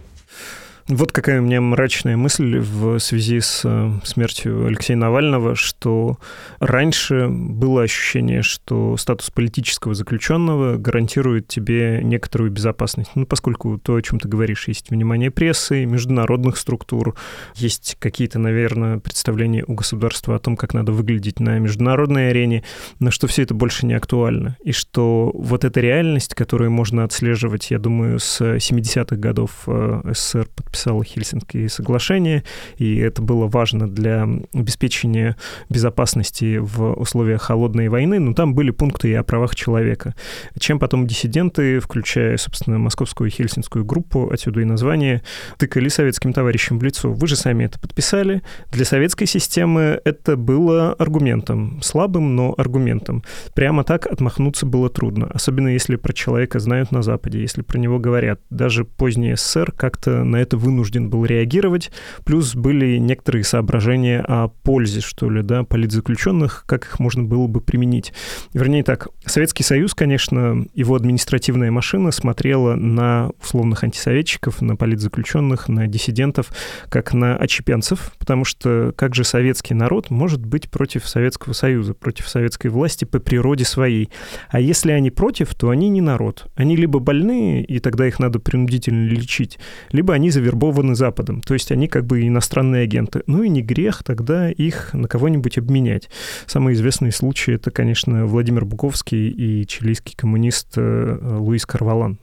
Вот 0.88 1.12
какая 1.12 1.42
у 1.42 1.44
меня 1.44 1.60
мрачная 1.60 2.16
мысль 2.16 2.60
в 2.60 2.98
связи 2.98 3.40
с 3.40 3.60
э, 3.62 3.90
смертью 4.04 4.64
Алексея 4.64 4.96
Навального, 4.96 5.54
что 5.54 6.16
раньше 6.60 7.28
было 7.28 7.82
ощущение, 7.82 8.40
что 8.40 8.96
статус 8.96 9.28
политического 9.28 9.94
заключенного 9.94 10.78
гарантирует 10.78 11.46
тебе 11.46 12.00
некоторую 12.02 12.50
безопасность. 12.50 13.10
Ну, 13.16 13.26
поскольку 13.26 13.76
то, 13.76 13.96
о 13.96 14.02
чем 14.02 14.18
ты 14.18 14.28
говоришь, 14.28 14.66
есть 14.66 14.88
внимание 14.88 15.30
прессы, 15.30 15.84
международных 15.84 16.56
структур, 16.56 17.14
есть 17.54 17.98
какие-то, 17.98 18.38
наверное, 18.38 18.98
представления 18.98 19.64
у 19.66 19.74
государства 19.74 20.36
о 20.36 20.38
том, 20.38 20.56
как 20.56 20.72
надо 20.72 20.92
выглядеть 20.92 21.38
на 21.38 21.58
международной 21.58 22.30
арене, 22.30 22.64
но 22.98 23.10
что 23.10 23.26
все 23.26 23.42
это 23.42 23.52
больше 23.52 23.84
не 23.84 23.92
актуально. 23.92 24.56
И 24.64 24.72
что 24.72 25.32
вот 25.34 25.64
эта 25.64 25.80
реальность, 25.80 26.34
которую 26.34 26.70
можно 26.70 27.04
отслеживать, 27.04 27.70
я 27.70 27.78
думаю, 27.78 28.18
с 28.20 28.40
70-х 28.40 29.16
годов 29.16 29.50
э, 29.66 30.00
СССР 30.14 30.48
подписала 30.56 30.77
подписала 30.78 31.04
Хельсинские 31.04 31.68
соглашения, 31.68 32.44
и 32.76 32.98
это 32.98 33.20
было 33.20 33.48
важно 33.48 33.88
для 33.88 34.28
обеспечения 34.54 35.36
безопасности 35.68 36.58
в 36.58 36.92
условиях 36.92 37.42
холодной 37.42 37.88
войны, 37.88 38.20
но 38.20 38.32
там 38.32 38.54
были 38.54 38.70
пункты 38.70 39.10
и 39.10 39.14
о 39.14 39.24
правах 39.24 39.56
человека. 39.56 40.14
Чем 40.58 40.78
потом 40.78 41.06
диссиденты, 41.06 41.80
включая, 41.80 42.36
собственно, 42.36 42.78
московскую 42.78 43.28
и 43.28 43.32
хельсинскую 43.32 43.84
группу, 43.84 44.30
отсюда 44.30 44.60
и 44.60 44.64
название, 44.64 45.22
тыкали 45.58 45.88
советским 45.88 46.32
товарищам 46.32 46.78
в 46.78 46.84
лицо. 46.84 47.12
Вы 47.12 47.26
же 47.26 47.34
сами 47.34 47.64
это 47.64 47.80
подписали. 47.80 48.42
Для 48.70 48.84
советской 48.84 49.26
системы 49.26 50.00
это 50.04 50.36
было 50.36 50.92
аргументом, 50.92 51.80
слабым, 51.82 52.36
но 52.36 52.54
аргументом. 52.56 53.24
Прямо 53.54 53.82
так 53.82 54.06
отмахнуться 54.06 54.64
было 54.64 54.88
трудно, 54.88 55.28
особенно 55.34 55.68
если 55.68 55.96
про 55.96 56.12
человека 56.12 56.60
знают 56.60 56.92
на 56.92 57.02
Западе, 57.02 57.40
если 57.40 57.62
про 57.62 57.78
него 57.78 57.98
говорят. 57.98 58.40
Даже 58.50 58.84
поздний 58.84 59.34
СССР 59.34 59.72
как-то 59.72 60.22
на 60.22 60.36
это 60.36 60.56
вынужден 60.68 61.08
был 61.08 61.24
реагировать. 61.24 61.90
Плюс 62.24 62.54
были 62.54 62.98
некоторые 62.98 63.42
соображения 63.42 64.20
о 64.20 64.48
пользе, 64.48 65.00
что 65.00 65.30
ли, 65.30 65.42
да, 65.42 65.64
политзаключенных, 65.64 66.64
как 66.66 66.84
их 66.84 67.00
можно 67.00 67.24
было 67.24 67.46
бы 67.46 67.60
применить. 67.62 68.12
Вернее 68.52 68.84
так, 68.84 69.08
Советский 69.24 69.62
Союз, 69.62 69.94
конечно, 69.94 70.66
его 70.74 70.94
административная 70.94 71.70
машина 71.70 72.10
смотрела 72.10 72.74
на 72.74 73.30
условных 73.42 73.82
антисоветчиков, 73.82 74.60
на 74.60 74.76
политзаключенных, 74.76 75.68
на 75.68 75.86
диссидентов, 75.86 76.52
как 76.90 77.14
на 77.14 77.36
очепенцев, 77.36 78.12
потому 78.18 78.44
что 78.44 78.92
как 78.96 79.14
же 79.14 79.24
советский 79.24 79.74
народ 79.74 80.10
может 80.10 80.44
быть 80.44 80.70
против 80.70 81.08
Советского 81.08 81.54
Союза, 81.54 81.94
против 81.94 82.28
советской 82.28 82.68
власти 82.68 83.06
по 83.06 83.18
природе 83.20 83.64
своей? 83.64 84.10
А 84.50 84.60
если 84.60 84.92
они 84.92 85.10
против, 85.10 85.54
то 85.54 85.70
они 85.70 85.88
не 85.88 86.02
народ. 86.02 86.46
Они 86.56 86.76
либо 86.76 86.98
больные, 86.98 87.64
и 87.64 87.78
тогда 87.78 88.06
их 88.06 88.18
надо 88.18 88.38
принудительно 88.38 89.08
лечить, 89.08 89.58
либо 89.92 90.12
они 90.12 90.30
завербованы 90.30 90.47
завербованы 90.48 90.94
Западом. 90.94 91.42
То 91.42 91.54
есть 91.54 91.70
они 91.72 91.88
как 91.88 92.06
бы 92.06 92.26
иностранные 92.26 92.84
агенты. 92.84 93.22
Ну 93.26 93.42
и 93.42 93.48
не 93.48 93.60
грех 93.60 94.02
тогда 94.02 94.50
их 94.50 94.94
на 94.94 95.06
кого-нибудь 95.06 95.58
обменять. 95.58 96.08
Самый 96.46 96.74
известный 96.74 97.12
случай 97.12 97.52
это, 97.52 97.70
конечно, 97.70 98.26
Владимир 98.26 98.64
Буковский 98.64 99.28
и 99.28 99.66
чилийский 99.66 100.14
коммунист 100.16 100.72
э, 100.76 101.18
Луис 101.38 101.66
Карвалан. 101.66 102.18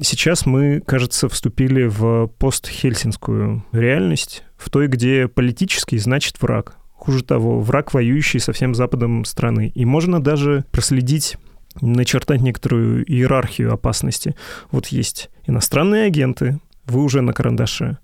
Сейчас 0.00 0.44
мы, 0.44 0.82
кажется, 0.86 1.28
вступили 1.28 1.84
в 1.84 2.26
постхельсинскую 2.38 3.64
реальность, 3.72 4.44
в 4.58 4.68
той, 4.68 4.88
где 4.88 5.26
политический 5.26 5.98
значит 5.98 6.40
враг. 6.42 6.76
Хуже 6.92 7.24
того, 7.24 7.60
враг, 7.60 7.94
воюющий 7.94 8.40
со 8.40 8.52
всем 8.52 8.74
Западом 8.74 9.24
страны. 9.24 9.72
И 9.74 9.86
можно 9.86 10.22
даже 10.22 10.66
проследить 10.70 11.38
начертать 11.80 12.42
некоторую 12.42 13.10
иерархию 13.10 13.72
опасности. 13.72 14.34
Вот 14.70 14.88
есть 14.88 15.30
иностранные 15.46 16.04
агенты, 16.04 16.58
вы 16.90 17.02
уже 17.02 17.20
на 17.20 17.32
карандаше. 17.32 17.96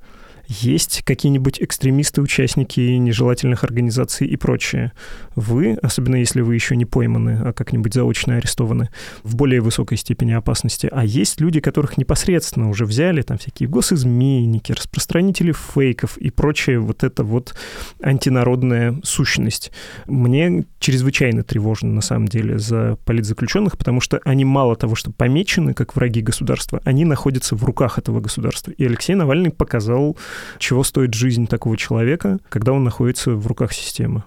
Есть 0.46 1.02
какие-нибудь 1.04 1.60
экстремисты, 1.60 2.22
участники 2.22 2.80
нежелательных 2.80 3.64
организаций 3.64 4.26
и 4.26 4.36
прочее. 4.36 4.92
Вы, 5.34 5.76
особенно 5.82 6.16
если 6.16 6.40
вы 6.40 6.54
еще 6.54 6.76
не 6.76 6.84
пойманы, 6.84 7.40
а 7.44 7.52
как-нибудь 7.52 7.94
заочно 7.94 8.36
арестованы, 8.36 8.90
в 9.22 9.36
более 9.36 9.60
высокой 9.60 9.98
степени 9.98 10.32
опасности. 10.32 10.88
А 10.90 11.04
есть 11.04 11.40
люди, 11.40 11.60
которых 11.60 11.98
непосредственно 11.98 12.70
уже 12.70 12.84
взяли, 12.86 13.22
там 13.22 13.38
всякие 13.38 13.68
госизменники, 13.68 14.72
распространители 14.72 15.52
фейков 15.52 16.16
и 16.16 16.30
прочее, 16.30 16.78
вот 16.78 17.02
это 17.02 17.24
вот 17.24 17.54
антинародная 18.00 19.00
сущность. 19.02 19.72
Мне 20.06 20.64
чрезвычайно 20.78 21.42
тревожно, 21.42 21.92
на 21.92 22.02
самом 22.02 22.28
деле, 22.28 22.58
за 22.58 22.96
политзаключенных, 23.04 23.76
потому 23.76 24.00
что 24.00 24.20
они 24.24 24.44
мало 24.44 24.76
того, 24.76 24.94
что 24.94 25.10
помечены 25.10 25.74
как 25.74 25.96
враги 25.96 26.20
государства, 26.20 26.80
они 26.84 27.04
находятся 27.04 27.56
в 27.56 27.64
руках 27.64 27.98
этого 27.98 28.20
государства. 28.20 28.70
И 28.70 28.84
Алексей 28.84 29.14
Навальный 29.14 29.50
показал, 29.50 30.16
чего 30.58 30.84
стоит 30.84 31.14
жизнь 31.14 31.46
такого 31.46 31.76
человека, 31.76 32.38
когда 32.48 32.72
он 32.72 32.84
находится 32.84 33.30
в 33.30 33.46
руках 33.46 33.72
системы. 33.72 34.24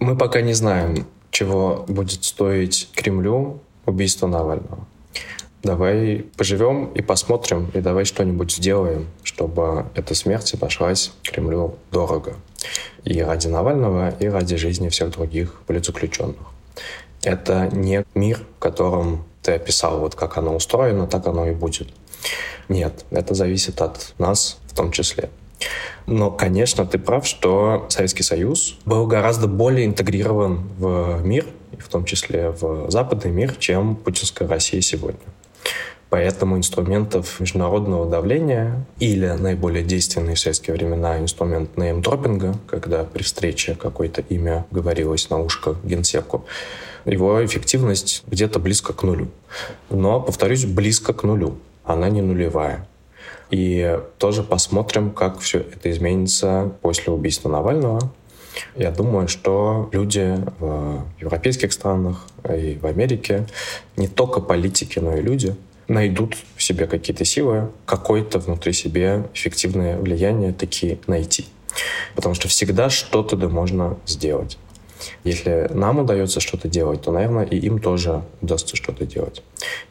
Мы 0.00 0.16
пока 0.16 0.40
не 0.40 0.52
знаем, 0.52 1.06
чего 1.30 1.84
будет 1.88 2.24
стоить 2.24 2.90
Кремлю 2.94 3.60
убийство 3.86 4.26
Навального. 4.26 4.86
Давай 5.62 6.26
поживем 6.36 6.86
и 6.86 7.02
посмотрим, 7.02 7.70
и 7.72 7.80
давай 7.80 8.04
что-нибудь 8.04 8.50
сделаем, 8.50 9.06
чтобы 9.22 9.86
эта 9.94 10.14
смерть 10.14 10.54
обошлась 10.54 11.12
Кремлю 11.22 11.76
дорого. 11.92 12.34
И 13.04 13.20
ради 13.20 13.46
Навального, 13.46 14.10
и 14.10 14.26
ради 14.26 14.56
жизни 14.56 14.88
всех 14.88 15.10
других 15.12 15.60
политзаключенных. 15.66 16.36
Это 17.22 17.68
не 17.72 18.04
мир, 18.14 18.44
в 18.56 18.58
котором 18.58 19.24
ты 19.42 19.52
описал, 19.52 20.00
вот 20.00 20.16
как 20.16 20.36
оно 20.36 20.56
устроено, 20.56 21.06
так 21.06 21.26
оно 21.28 21.48
и 21.48 21.52
будет. 21.52 21.88
Нет, 22.68 23.04
это 23.10 23.34
зависит 23.34 23.80
от 23.80 24.14
нас 24.18 24.58
в 24.66 24.74
том 24.74 24.90
числе. 24.90 25.30
Но, 26.06 26.30
конечно, 26.30 26.84
ты 26.84 26.98
прав, 26.98 27.26
что 27.26 27.86
Советский 27.88 28.22
Союз 28.22 28.76
был 28.84 29.06
гораздо 29.06 29.46
более 29.46 29.86
интегрирован 29.86 30.68
в 30.78 31.20
мир, 31.22 31.46
в 31.78 31.88
том 31.88 32.04
числе 32.04 32.50
в 32.50 32.90
западный 32.90 33.30
мир, 33.30 33.54
чем 33.58 33.96
путинская 33.96 34.48
Россия 34.48 34.80
сегодня. 34.80 35.20
Поэтому 36.12 36.58
инструментов 36.58 37.40
международного 37.40 38.04
давления 38.04 38.84
или 38.98 39.28
наиболее 39.28 39.82
действенный 39.82 40.34
в 40.34 40.38
советские 40.38 40.76
времена 40.76 41.18
инструмент 41.18 41.78
неймдропинга, 41.78 42.54
когда 42.66 43.04
при 43.04 43.22
встрече 43.22 43.76
какое-то 43.76 44.20
имя 44.20 44.66
говорилось 44.70 45.30
на 45.30 45.40
ушко 45.40 45.74
генсеку, 45.82 46.44
его 47.06 47.42
эффективность 47.42 48.24
где-то 48.26 48.58
близко 48.58 48.92
к 48.92 49.02
нулю. 49.04 49.28
Но, 49.88 50.20
повторюсь, 50.20 50.66
близко 50.66 51.14
к 51.14 51.22
нулю. 51.22 51.56
Она 51.82 52.10
не 52.10 52.20
нулевая. 52.20 52.86
И 53.52 54.00
тоже 54.16 54.42
посмотрим, 54.42 55.10
как 55.10 55.38
все 55.40 55.58
это 55.58 55.90
изменится 55.90 56.72
после 56.80 57.12
убийства 57.12 57.50
Навального. 57.50 58.10
Я 58.76 58.90
думаю, 58.90 59.28
что 59.28 59.90
люди 59.92 60.38
в 60.58 61.04
европейских 61.20 61.72
странах 61.74 62.26
и 62.48 62.78
в 62.80 62.86
Америке, 62.86 63.46
не 63.96 64.08
только 64.08 64.40
политики, 64.40 64.98
но 64.98 65.16
и 65.16 65.20
люди, 65.20 65.54
найдут 65.86 66.34
в 66.56 66.62
себе 66.62 66.86
какие-то 66.86 67.26
силы, 67.26 67.70
какое-то 67.84 68.38
внутри 68.38 68.72
себе 68.72 69.24
эффективное 69.34 69.98
влияние 69.98 70.54
такие 70.54 70.98
найти. 71.06 71.44
Потому 72.14 72.34
что 72.34 72.48
всегда 72.48 72.88
что-то 72.88 73.36
да 73.36 73.48
можно 73.48 73.98
сделать. 74.06 74.56
Если 75.24 75.68
нам 75.74 75.98
удается 75.98 76.40
что-то 76.40 76.68
делать, 76.68 77.02
то, 77.02 77.12
наверное, 77.12 77.44
и 77.44 77.58
им 77.58 77.80
тоже 77.80 78.22
удастся 78.40 78.76
что-то 78.76 79.04
делать. 79.04 79.42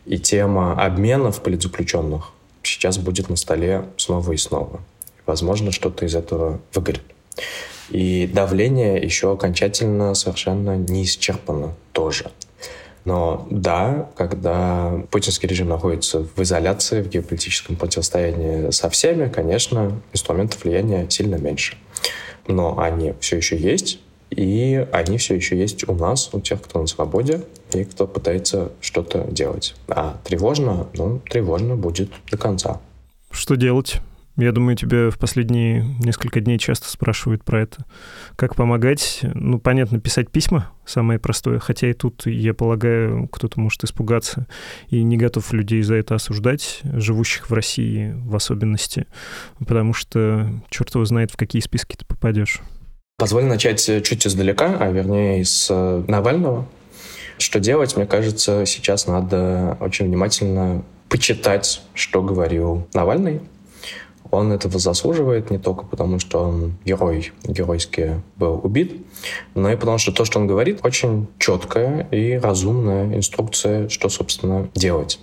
И 0.07 0.17
тема 0.17 0.83
обменов 0.83 1.43
политзаключенных 1.43 2.31
сейчас 2.63 2.97
будет 2.97 3.29
на 3.29 3.35
столе 3.35 3.85
снова 3.97 4.31
и 4.31 4.37
снова. 4.37 4.81
Возможно, 5.25 5.71
что-то 5.71 6.05
из 6.05 6.15
этого 6.15 6.59
выгорит. 6.73 7.03
И 7.89 8.29
давление 8.33 8.97
еще 9.01 9.31
окончательно 9.33 10.13
совершенно 10.13 10.77
не 10.77 11.03
исчерпано 11.03 11.75
тоже. 11.91 12.31
Но 13.03 13.47
да, 13.49 14.09
когда 14.15 15.01
путинский 15.09 15.49
режим 15.49 15.69
находится 15.69 16.19
в 16.35 16.41
изоляции, 16.41 17.01
в 17.01 17.09
геополитическом 17.09 17.75
противостоянии 17.75 18.71
со 18.71 18.89
всеми, 18.89 19.27
конечно, 19.27 19.99
инструментов 20.13 20.63
влияния 20.63 21.09
сильно 21.09 21.35
меньше. 21.35 21.77
Но 22.47 22.79
они 22.79 23.13
все 23.19 23.37
еще 23.37 23.57
есть, 23.57 23.99
и 24.29 24.87
они 24.91 25.17
все 25.17 25.35
еще 25.35 25.57
есть 25.57 25.87
у 25.89 25.93
нас, 25.93 26.29
у 26.33 26.39
тех, 26.39 26.61
кто 26.61 26.79
на 26.79 26.87
свободе 26.87 27.41
и 27.75 27.83
кто 27.83 28.07
пытается 28.07 28.71
что-то 28.81 29.27
делать. 29.31 29.75
А 29.87 30.17
тревожно, 30.23 30.87
ну, 30.93 31.19
тревожно 31.19 31.75
будет 31.75 32.11
до 32.29 32.37
конца. 32.37 32.79
Что 33.31 33.55
делать? 33.55 34.01
Я 34.37 34.53
думаю, 34.53 34.77
тебя 34.77 35.09
в 35.09 35.17
последние 35.17 35.83
несколько 35.99 36.39
дней 36.39 36.57
часто 36.57 36.89
спрашивают 36.89 37.43
про 37.43 37.61
это. 37.61 37.85
Как 38.37 38.55
помогать? 38.55 39.19
Ну, 39.21 39.59
понятно, 39.59 39.99
писать 39.99 40.31
письма 40.31 40.71
самое 40.85 41.19
простое, 41.19 41.59
хотя 41.59 41.89
и 41.89 41.93
тут, 41.93 42.25
я 42.25 42.53
полагаю, 42.53 43.27
кто-то 43.27 43.59
может 43.59 43.83
испугаться 43.83 44.47
и 44.89 45.03
не 45.03 45.17
готов 45.17 45.51
людей 45.51 45.81
за 45.81 45.95
это 45.95 46.15
осуждать, 46.15 46.79
живущих 46.83 47.49
в 47.49 47.53
России 47.53 48.13
в 48.15 48.35
особенности, 48.35 49.05
потому 49.59 49.93
что 49.93 50.49
черт 50.69 50.93
его 50.95 51.03
знает, 51.05 51.31
в 51.31 51.37
какие 51.37 51.61
списки 51.61 51.95
ты 51.97 52.05
попадешь. 52.05 52.61
Позволь 53.17 53.43
начать 53.43 53.85
чуть 54.03 54.25
издалека, 54.25 54.77
а 54.79 54.89
вернее 54.91 55.41
из 55.41 55.67
э, 55.69 56.03
Навального. 56.07 56.67
Что 57.41 57.59
делать, 57.59 57.97
мне 57.97 58.05
кажется, 58.05 58.67
сейчас 58.67 59.07
надо 59.07 59.75
очень 59.79 60.05
внимательно 60.05 60.83
почитать, 61.09 61.81
что 61.95 62.21
говорил 62.21 62.87
Навальный, 62.93 63.41
он 64.29 64.51
этого 64.51 64.77
заслуживает 64.77 65.49
не 65.49 65.57
только 65.57 65.83
потому, 65.83 66.19
что 66.19 66.39
он 66.43 66.77
герой, 66.85 67.33
геройски 67.43 68.21
был 68.37 68.61
убит, 68.63 68.95
но 69.55 69.71
и 69.71 69.75
потому, 69.75 69.97
что 69.97 70.11
то, 70.11 70.23
что 70.23 70.39
он 70.39 70.45
говорит, 70.45 70.81
очень 70.83 71.27
четкая 71.39 72.07
и 72.11 72.35
разумная 72.35 73.15
инструкция, 73.15 73.89
что, 73.89 74.09
собственно, 74.09 74.69
делать. 74.75 75.19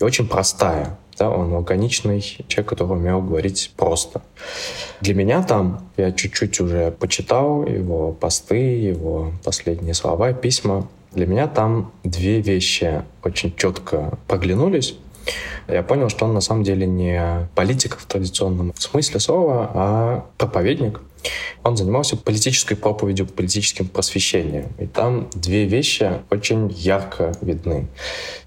И 0.00 0.04
очень 0.04 0.26
простая. 0.26 0.98
Да, 1.18 1.28
он 1.30 1.52
лаконичный 1.52 2.20
человек, 2.20 2.68
который 2.70 2.92
умел 2.92 3.20
говорить 3.20 3.72
просто. 3.76 4.22
Для 5.02 5.14
меня 5.14 5.42
там, 5.42 5.90
я 5.98 6.12
чуть-чуть 6.12 6.60
уже 6.60 6.92
почитал 6.92 7.66
его 7.66 8.12
посты, 8.12 8.56
его 8.56 9.32
последние 9.44 9.94
слова, 9.94 10.32
письма. 10.32 10.88
Для 11.12 11.26
меня 11.26 11.46
там 11.46 11.92
две 12.04 12.40
вещи 12.40 13.02
очень 13.22 13.54
четко 13.56 14.18
проглянулись 14.26 14.96
я 15.68 15.82
понял, 15.82 16.08
что 16.08 16.24
он 16.24 16.34
на 16.34 16.40
самом 16.40 16.62
деле 16.62 16.86
не 16.86 17.48
политик 17.54 17.98
в 17.98 18.06
традиционном 18.06 18.72
смысле 18.76 19.20
слова, 19.20 19.70
а 19.74 20.26
проповедник. 20.38 21.00
Он 21.64 21.76
занимался 21.76 22.16
политической 22.16 22.76
проповедью, 22.76 23.26
политическим 23.26 23.88
просвещением. 23.88 24.68
И 24.78 24.86
там 24.86 25.28
две 25.34 25.64
вещи 25.64 26.12
очень 26.30 26.70
ярко 26.70 27.34
видны. 27.42 27.88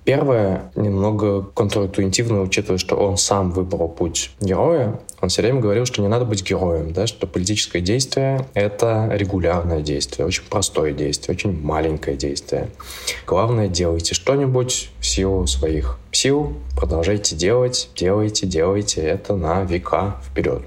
Первое, 0.05 0.71
немного 0.75 1.43
контринтуитивно, 1.43 2.41
учитывая, 2.41 2.77
что 2.79 2.95
он 2.95 3.17
сам 3.17 3.51
выбрал 3.51 3.89
путь 3.89 4.31
героя, 4.39 4.99
он 5.21 5.29
все 5.29 5.41
время 5.41 5.59
говорил, 5.59 5.85
что 5.85 6.01
не 6.01 6.07
надо 6.07 6.25
быть 6.25 6.43
героем, 6.43 6.93
да, 6.93 7.07
что 7.07 7.27
политическое 7.27 7.79
действие— 7.79 8.47
это 8.53 9.09
регулярное 9.13 9.81
действие, 9.81 10.25
очень 10.25 10.43
простое 10.49 10.91
действие, 10.91 11.35
очень 11.35 11.61
маленькое 11.61 12.17
действие. 12.17 12.69
Главное, 13.27 13.67
делайте 13.67 14.15
что-нибудь 14.15 14.89
в 14.99 15.05
силу 15.05 15.45
своих 15.47 15.99
сил, 16.11 16.53
продолжайте 16.75 17.35
делать, 17.35 17.89
делайте, 17.95 18.47
делайте 18.47 19.01
это 19.01 19.35
на 19.35 19.63
века 19.63 20.17
вперед. 20.27 20.63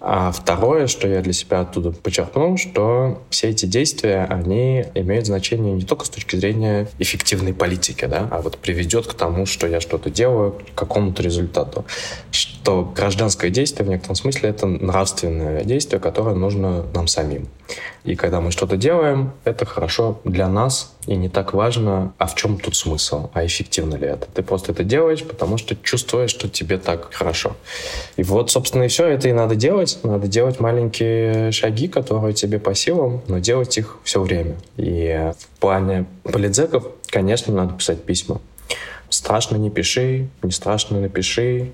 А 0.00 0.32
второе, 0.32 0.86
что 0.86 1.06
я 1.06 1.20
для 1.20 1.34
себя 1.34 1.60
оттуда 1.60 1.92
подчеркнул, 1.92 2.56
что 2.56 3.22
все 3.28 3.50
эти 3.50 3.66
действия, 3.66 4.26
они 4.30 4.86
имеют 4.94 5.26
значение 5.26 5.74
не 5.74 5.82
только 5.82 6.06
с 6.06 6.08
точки 6.08 6.36
зрения 6.36 6.88
эффективной 6.98 7.52
политики, 7.52 8.06
да, 8.06 8.26
а 8.30 8.40
вот 8.40 8.56
приведет 8.56 9.06
к 9.06 9.12
тому, 9.14 9.44
что 9.44 9.66
я 9.66 9.78
что-то 9.80 10.08
делаю, 10.08 10.52
к 10.52 10.74
какому-то 10.74 11.22
результату. 11.22 11.84
Что 12.30 12.90
гражданское 12.96 13.50
действие 13.50 13.86
в 13.86 13.90
некотором 13.90 14.14
смысле 14.14 14.50
это 14.50 14.66
нравственное 14.66 15.64
действие, 15.64 16.00
которое 16.00 16.34
нужно 16.34 16.86
нам 16.94 17.06
самим. 17.06 17.48
И 18.04 18.16
когда 18.16 18.40
мы 18.40 18.50
что-то 18.50 18.76
делаем, 18.76 19.32
это 19.44 19.66
хорошо 19.66 20.20
для 20.24 20.48
нас, 20.48 20.94
и 21.06 21.16
не 21.16 21.28
так 21.28 21.52
важно, 21.52 22.14
а 22.18 22.26
в 22.26 22.34
чем 22.34 22.58
тут 22.58 22.74
смысл, 22.74 23.30
а 23.34 23.44
эффективно 23.44 23.96
ли 23.96 24.06
это. 24.06 24.26
Ты 24.32 24.42
просто 24.42 24.72
это 24.72 24.84
делаешь, 24.84 25.22
потому 25.22 25.58
что 25.58 25.76
чувствуешь, 25.76 26.30
что 26.30 26.48
тебе 26.48 26.78
так 26.78 27.12
хорошо. 27.12 27.56
И 28.16 28.22
вот, 28.22 28.50
собственно, 28.50 28.84
и 28.84 28.88
все 28.88 29.06
это 29.06 29.28
и 29.28 29.32
надо 29.32 29.54
делать. 29.54 29.98
Надо 30.02 30.28
делать 30.28 30.60
маленькие 30.60 31.52
шаги, 31.52 31.88
которые 31.88 32.32
тебе 32.32 32.58
по 32.58 32.74
силам, 32.74 33.22
но 33.28 33.38
делать 33.38 33.76
их 33.76 33.98
все 34.02 34.20
время. 34.20 34.56
И 34.76 35.32
в 35.38 35.60
плане 35.60 36.06
политзеков, 36.22 36.86
конечно, 37.06 37.54
надо 37.54 37.74
писать 37.74 38.02
письма. 38.02 38.40
Страшно 39.10 39.56
не 39.56 39.70
пиши, 39.70 40.28
не 40.42 40.52
страшно 40.52 41.00
напиши. 41.00 41.72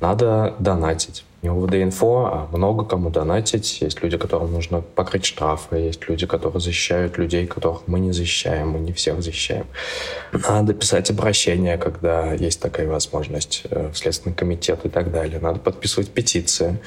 Надо 0.00 0.54
донатить 0.60 1.24
не 1.44 1.50
УВД-инфо, 1.50 2.26
а 2.32 2.48
много 2.56 2.84
кому 2.84 3.10
донатить. 3.10 3.82
Есть 3.82 4.02
люди, 4.02 4.16
которым 4.16 4.52
нужно 4.52 4.80
покрыть 4.80 5.26
штрафы, 5.26 5.76
есть 5.76 6.08
люди, 6.08 6.26
которые 6.26 6.58
защищают 6.60 7.18
людей, 7.18 7.46
которых 7.46 7.82
мы 7.86 8.00
не 8.00 8.12
защищаем, 8.12 8.70
мы 8.70 8.80
не 8.80 8.92
всех 8.94 9.22
защищаем. 9.22 9.66
Надо 10.32 10.72
писать 10.72 11.10
обращения, 11.10 11.76
когда 11.76 12.32
есть 12.32 12.60
такая 12.60 12.88
возможность 12.88 13.64
э, 13.68 13.90
в 13.92 13.98
Следственный 13.98 14.34
комитет 14.34 14.80
и 14.84 14.88
так 14.88 15.12
далее. 15.12 15.38
Надо 15.38 15.60
подписывать 15.60 16.10
петиции. 16.10 16.78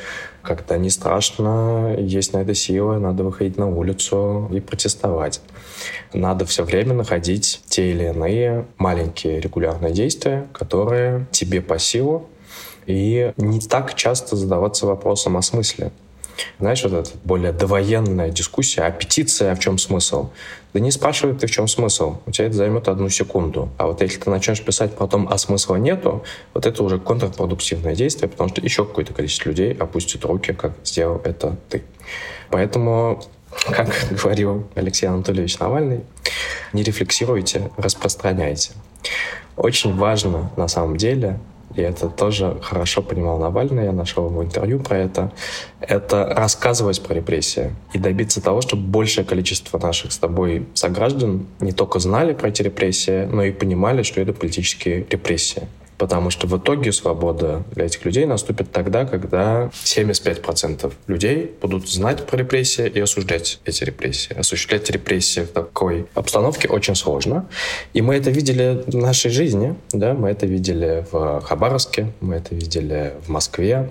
Когда 0.42 0.78
не 0.78 0.90
страшно, 0.90 1.96
есть 2.00 2.34
на 2.34 2.40
это 2.40 2.56
сила, 2.56 2.98
надо 2.98 3.24
выходить 3.24 3.58
на 3.58 3.68
улицу 3.68 4.50
и 4.52 4.60
протестовать. 4.60 5.40
Надо 6.14 6.46
все 6.46 6.64
время 6.64 6.94
находить 6.94 7.62
те 7.68 7.92
или 7.92 8.06
иные 8.06 8.66
маленькие 8.78 9.40
регулярные 9.40 9.94
действия, 9.94 10.48
которые 10.52 11.28
тебе 11.32 11.62
по 11.62 11.78
силу, 11.78 12.28
и 12.88 13.34
не 13.38 13.60
так 13.60 13.94
часто 13.94 14.36
задаваться 14.36 14.88
вопросом 14.88 15.38
о 15.38 15.42
смысле. 15.42 15.92
Знаешь, 16.60 16.84
вот 16.84 16.94
эта 16.94 17.10
более 17.24 17.52
довоенная 17.52 18.30
дискуссия, 18.30 18.84
а 18.84 18.92
петиция, 18.92 19.56
в 19.56 19.60
чем 19.60 19.78
смысл? 19.78 20.30
Да 20.74 20.80
не 20.80 20.92
спрашивай 20.92 21.36
ты, 21.36 21.48
в 21.48 21.52
чем 21.52 21.68
смысл. 21.68 22.18
У 22.26 22.32
тебя 22.32 22.48
это 22.48 22.56
займет 22.56 22.88
одну 22.88 23.10
секунду. 23.10 23.70
А 23.78 23.88
вот 23.88 24.02
если 24.02 24.20
ты 24.20 24.30
начнешь 24.30 24.62
писать 24.62 24.96
потом, 24.96 25.28
а 25.30 25.38
смысла 25.38 25.76
нету, 25.76 26.24
вот 26.54 26.66
это 26.66 26.84
уже 26.84 27.00
контрпродуктивное 27.00 27.96
действие, 27.96 28.30
потому 28.30 28.50
что 28.50 28.62
еще 28.62 28.86
какое-то 28.86 29.14
количество 29.14 29.50
людей 29.50 29.74
опустит 29.74 30.24
руки, 30.26 30.54
как 30.54 30.74
сделал 30.84 31.22
это 31.24 31.58
ты. 31.70 31.84
Поэтому 32.50 33.24
как 33.66 33.90
говорил 34.24 34.68
Алексей 34.76 35.08
Анатольевич 35.08 35.60
Навальный, 35.60 36.02
не 36.74 36.84
рефлексируйте, 36.84 37.72
распространяйте. 37.78 38.72
Очень 39.56 39.96
важно 39.96 40.52
на 40.56 40.68
самом 40.68 40.98
деле 40.98 41.40
и 41.78 41.82
это 41.82 42.10
тоже 42.10 42.58
хорошо 42.62 43.02
понимал 43.02 43.38
Навальный, 43.38 43.86
я 43.86 43.92
нашел 43.92 44.28
его 44.30 44.44
интервью 44.44 44.80
про 44.80 44.98
это, 44.98 45.32
это 45.80 46.26
рассказывать 46.26 47.02
про 47.02 47.14
репрессии 47.14 47.76
и 47.94 48.00
добиться 48.00 48.42
того, 48.42 48.62
чтобы 48.62 48.82
большее 48.82 49.24
количество 49.24 49.78
наших 49.78 50.12
с 50.12 50.18
тобой 50.18 50.66
сограждан 50.74 51.46
не 51.60 51.72
только 51.72 52.00
знали 52.00 52.34
про 52.34 52.50
эти 52.50 52.64
репрессии, 52.64 53.26
но 53.26 53.44
и 53.44 53.52
понимали, 53.52 54.02
что 54.02 54.20
это 54.20 54.34
политические 54.34 55.06
репрессии. 55.10 55.68
Потому 55.98 56.30
что 56.30 56.48
в 56.48 56.58
итоге 56.58 56.92
свобода 56.92 57.64
для 57.72 57.86
этих 57.86 58.06
людей 58.06 58.26
наступит 58.26 58.72
тогда, 58.72 59.06
когда 59.06 59.72
75% 59.84 60.94
людей 61.08 61.52
будут 61.62 61.90
знать 61.90 62.26
про 62.26 62.38
репрессии 62.38 62.88
и 62.88 63.00
осуждать 63.00 63.60
эти 63.66 63.84
репрессии. 63.84 64.38
Осуществлять 64.38 64.90
репрессии 64.90 65.42
в 65.42 65.48
такой 65.48 66.08
обстановке 66.14 66.68
очень 66.68 66.96
сложно. 66.96 67.48
И 67.94 68.02
мы 68.02 68.16
это 68.16 68.30
видели 68.30 68.84
в 68.86 68.96
нашей 68.96 69.32
жизни. 69.32 69.76
Да? 69.92 70.14
Мы 70.14 70.30
это 70.30 70.46
видели 70.46 71.06
в 71.12 71.42
Хабаровске, 71.42 72.12
мы 72.20 72.36
это 72.36 72.54
видели 72.54 73.14
в 73.26 73.30
Москве 73.30 73.90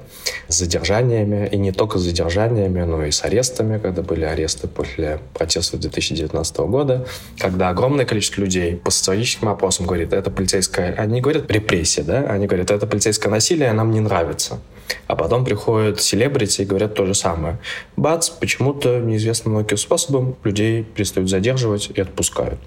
с 0.48 0.58
задержаниями. 0.58 1.48
И 1.50 1.56
не 1.56 1.72
только 1.72 1.98
с 1.98 2.02
задержаниями, 2.02 2.82
но 2.82 3.04
и 3.04 3.10
с 3.10 3.24
арестами, 3.24 3.78
когда 3.78 4.02
были 4.02 4.24
аресты 4.24 4.68
после 4.68 5.20
протестов 5.34 5.80
2019 5.80 6.56
года, 6.58 7.06
когда 7.38 7.68
огромное 7.70 8.04
количество 8.04 8.40
людей 8.40 8.76
по 8.76 8.90
социологическим 8.90 9.48
опросам 9.48 9.86
говорит, 9.86 10.12
это 10.12 10.30
полицейская... 10.30 10.94
Они 10.94 11.20
говорят 11.20 11.50
репрессия, 11.50 11.95
полиции, 11.96 12.02
да, 12.02 12.30
они 12.30 12.46
говорят, 12.46 12.70
это 12.70 12.86
полицейское 12.86 13.30
насилие, 13.30 13.72
нам 13.72 13.90
не 13.90 14.00
нравится. 14.00 14.58
А 15.06 15.16
потом 15.16 15.44
приходят 15.44 16.00
селебрити 16.00 16.62
и 16.62 16.64
говорят 16.64 16.94
то 16.94 17.06
же 17.06 17.14
самое. 17.14 17.58
Бац, 17.96 18.28
почему-то 18.28 19.00
неизвестным 19.00 19.54
многим 19.54 19.76
способом 19.76 20.36
людей 20.44 20.84
перестают 20.84 21.28
задерживать 21.28 21.90
и 21.94 22.00
отпускают. 22.00 22.58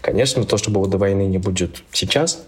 Конечно, 0.00 0.44
то, 0.44 0.56
что 0.58 0.70
было 0.70 0.88
до 0.88 0.98
войны, 0.98 1.26
не 1.26 1.38
будет 1.38 1.82
сейчас, 1.92 2.42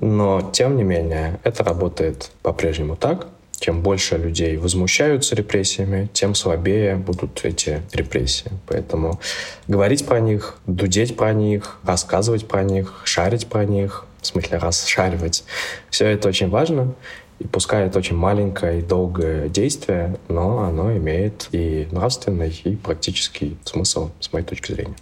но, 0.00 0.50
тем 0.52 0.76
не 0.76 0.82
менее, 0.82 1.40
это 1.44 1.64
работает 1.64 2.30
по-прежнему 2.42 2.96
так. 2.96 3.28
Чем 3.60 3.82
больше 3.82 4.18
людей 4.18 4.58
возмущаются 4.58 5.36
репрессиями, 5.36 6.08
тем 6.12 6.34
слабее 6.34 6.96
будут 6.96 7.44
эти 7.44 7.80
репрессии. 7.92 8.50
Поэтому 8.66 9.20
говорить 9.68 10.04
про 10.04 10.20
них, 10.20 10.56
дудеть 10.66 11.16
про 11.16 11.32
них, 11.32 11.78
рассказывать 11.84 12.46
про 12.46 12.62
них, 12.62 13.00
шарить 13.04 13.46
про 13.46 13.64
них, 13.64 14.04
в 14.24 14.26
смысле 14.26 14.58
расшаривать. 14.58 15.44
Все 15.90 16.06
это 16.06 16.28
очень 16.28 16.48
важно. 16.48 16.94
И 17.40 17.46
пускай 17.46 17.86
это 17.86 17.98
очень 17.98 18.16
маленькое 18.16 18.78
и 18.78 18.82
долгое 18.82 19.48
действие, 19.48 20.16
но 20.28 20.60
оно 20.60 20.96
имеет 20.96 21.48
и 21.52 21.88
нравственный, 21.90 22.50
и 22.64 22.76
практический 22.76 23.56
смысл, 23.64 24.10
с 24.20 24.32
моей 24.32 24.46
точки 24.46 24.72
зрения. 24.72 24.94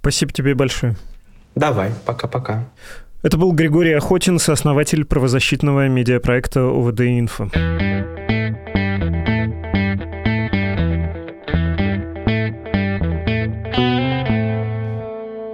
Спасибо 0.00 0.32
тебе 0.32 0.54
большое. 0.54 0.96
Давай, 1.54 1.90
пока-пока. 2.06 2.64
Это 3.22 3.36
был 3.36 3.52
Григорий 3.52 3.92
Охотин, 3.92 4.38
сооснователь 4.38 5.04
правозащитного 5.04 5.88
медиапроекта 5.88 6.62
ОВД 6.62 7.00
«Инфо». 7.00 7.50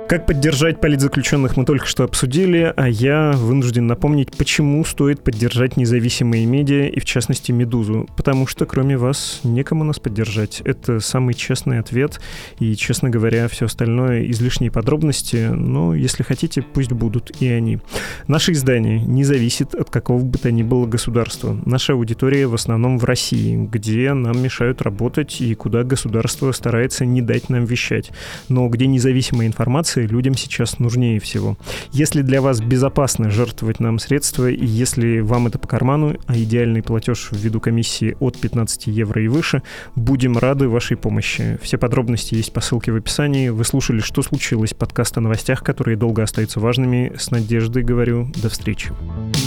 Как 0.09 0.25
поддержать 0.25 0.81
политзаключенных 0.81 1.57
мы 1.57 1.65
только 1.65 1.87
что 1.87 2.05
обсудили, 2.05 2.73
а 2.77 2.89
я 2.89 3.33
вынужден 3.33 3.89
напомнить, 3.89 4.31
почему 4.37 4.85
стоит 4.85 5.25
поддержать 5.25 5.77
независимые 5.77 6.47
медиа 6.47 6.87
и, 6.87 7.01
в 7.01 7.05
частности, 7.05 7.51
«Медузу». 7.51 8.09
Потому 8.17 8.47
что, 8.47 8.67
кроме 8.67 8.97
вас, 8.97 9.41
некому 9.43 9.83
нас 9.83 9.99
поддержать. 9.99 10.61
Это 10.65 11.01
самый 11.01 11.35
честный 11.35 11.81
ответ. 11.81 12.21
И, 12.61 12.77
честно 12.77 13.11
говоря, 13.11 13.49
все 13.49 13.67
остальное 13.67 14.31
излишние 14.31 14.71
подробности, 14.71 15.49
но, 15.53 15.93
если 15.93 16.23
хотите, 16.23 16.63
пусть 16.63 16.93
будут 16.93 17.43
и 17.43 17.49
они. 17.49 17.81
Наше 18.29 18.53
издание 18.53 19.01
не 19.01 19.25
зависит 19.25 19.75
от 19.75 19.91
какого 19.91 20.23
бы 20.23 20.39
то 20.39 20.53
ни 20.53 20.63
было 20.63 20.87
государства. 20.87 21.59
Наша 21.65 21.95
аудитория 21.95 22.47
в 22.47 22.55
основном 22.55 23.01
в 23.01 23.05
России, 23.05 23.57
где 23.57 24.13
нам 24.13 24.41
мешают 24.41 24.83
работать 24.83 25.41
и 25.41 25.53
куда 25.57 25.83
государство 25.83 26.53
старается 26.53 27.05
не 27.05 27.23
дать 27.23 27.49
нам 27.49 27.65
вещать. 27.65 28.13
Но 28.49 28.69
где 28.69 28.87
независимая 28.87 29.49
информация 29.49 29.96
информации 29.97 30.07
людям 30.07 30.35
сейчас 30.37 30.79
нужнее 30.79 31.21
всего. 31.21 31.57
Если 31.93 32.23
для 32.23 32.41
вас 32.41 32.61
безопасно 32.61 33.31
жертвовать 33.31 33.81
нам 33.81 33.99
средства, 33.99 34.51
и 34.51 34.65
если 34.65 35.21
вам 35.21 35.47
это 35.47 35.59
по 35.59 35.69
карману, 35.69 36.17
а 36.27 36.37
идеальный 36.37 36.83
платеж 36.83 37.29
в 37.31 37.37
виду 37.37 37.61
комиссии 37.61 38.17
от 38.21 38.39
15 38.39 38.87
евро 38.87 39.23
и 39.23 39.29
выше, 39.29 39.63
будем 39.95 40.39
рады 40.39 40.69
вашей 40.69 40.97
помощи. 40.97 41.59
Все 41.63 41.79
подробности 41.79 42.35
есть 42.35 42.53
по 42.53 42.61
ссылке 42.61 42.93
в 42.93 42.97
описании. 42.97 43.49
Вы 43.49 43.65
слушали 43.65 44.01
«Что 44.01 44.23
случилось?» 44.23 44.75
подкаст 44.75 45.17
о 45.19 45.21
новостях, 45.21 45.63
которые 45.63 45.97
долго 45.97 46.23
остаются 46.23 46.61
важными. 46.61 47.13
С 47.17 47.31
надеждой 47.31 47.83
говорю, 47.83 48.29
до 48.43 48.49
встречи. 48.49 48.91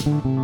thank 0.06 0.26
you 0.26 0.39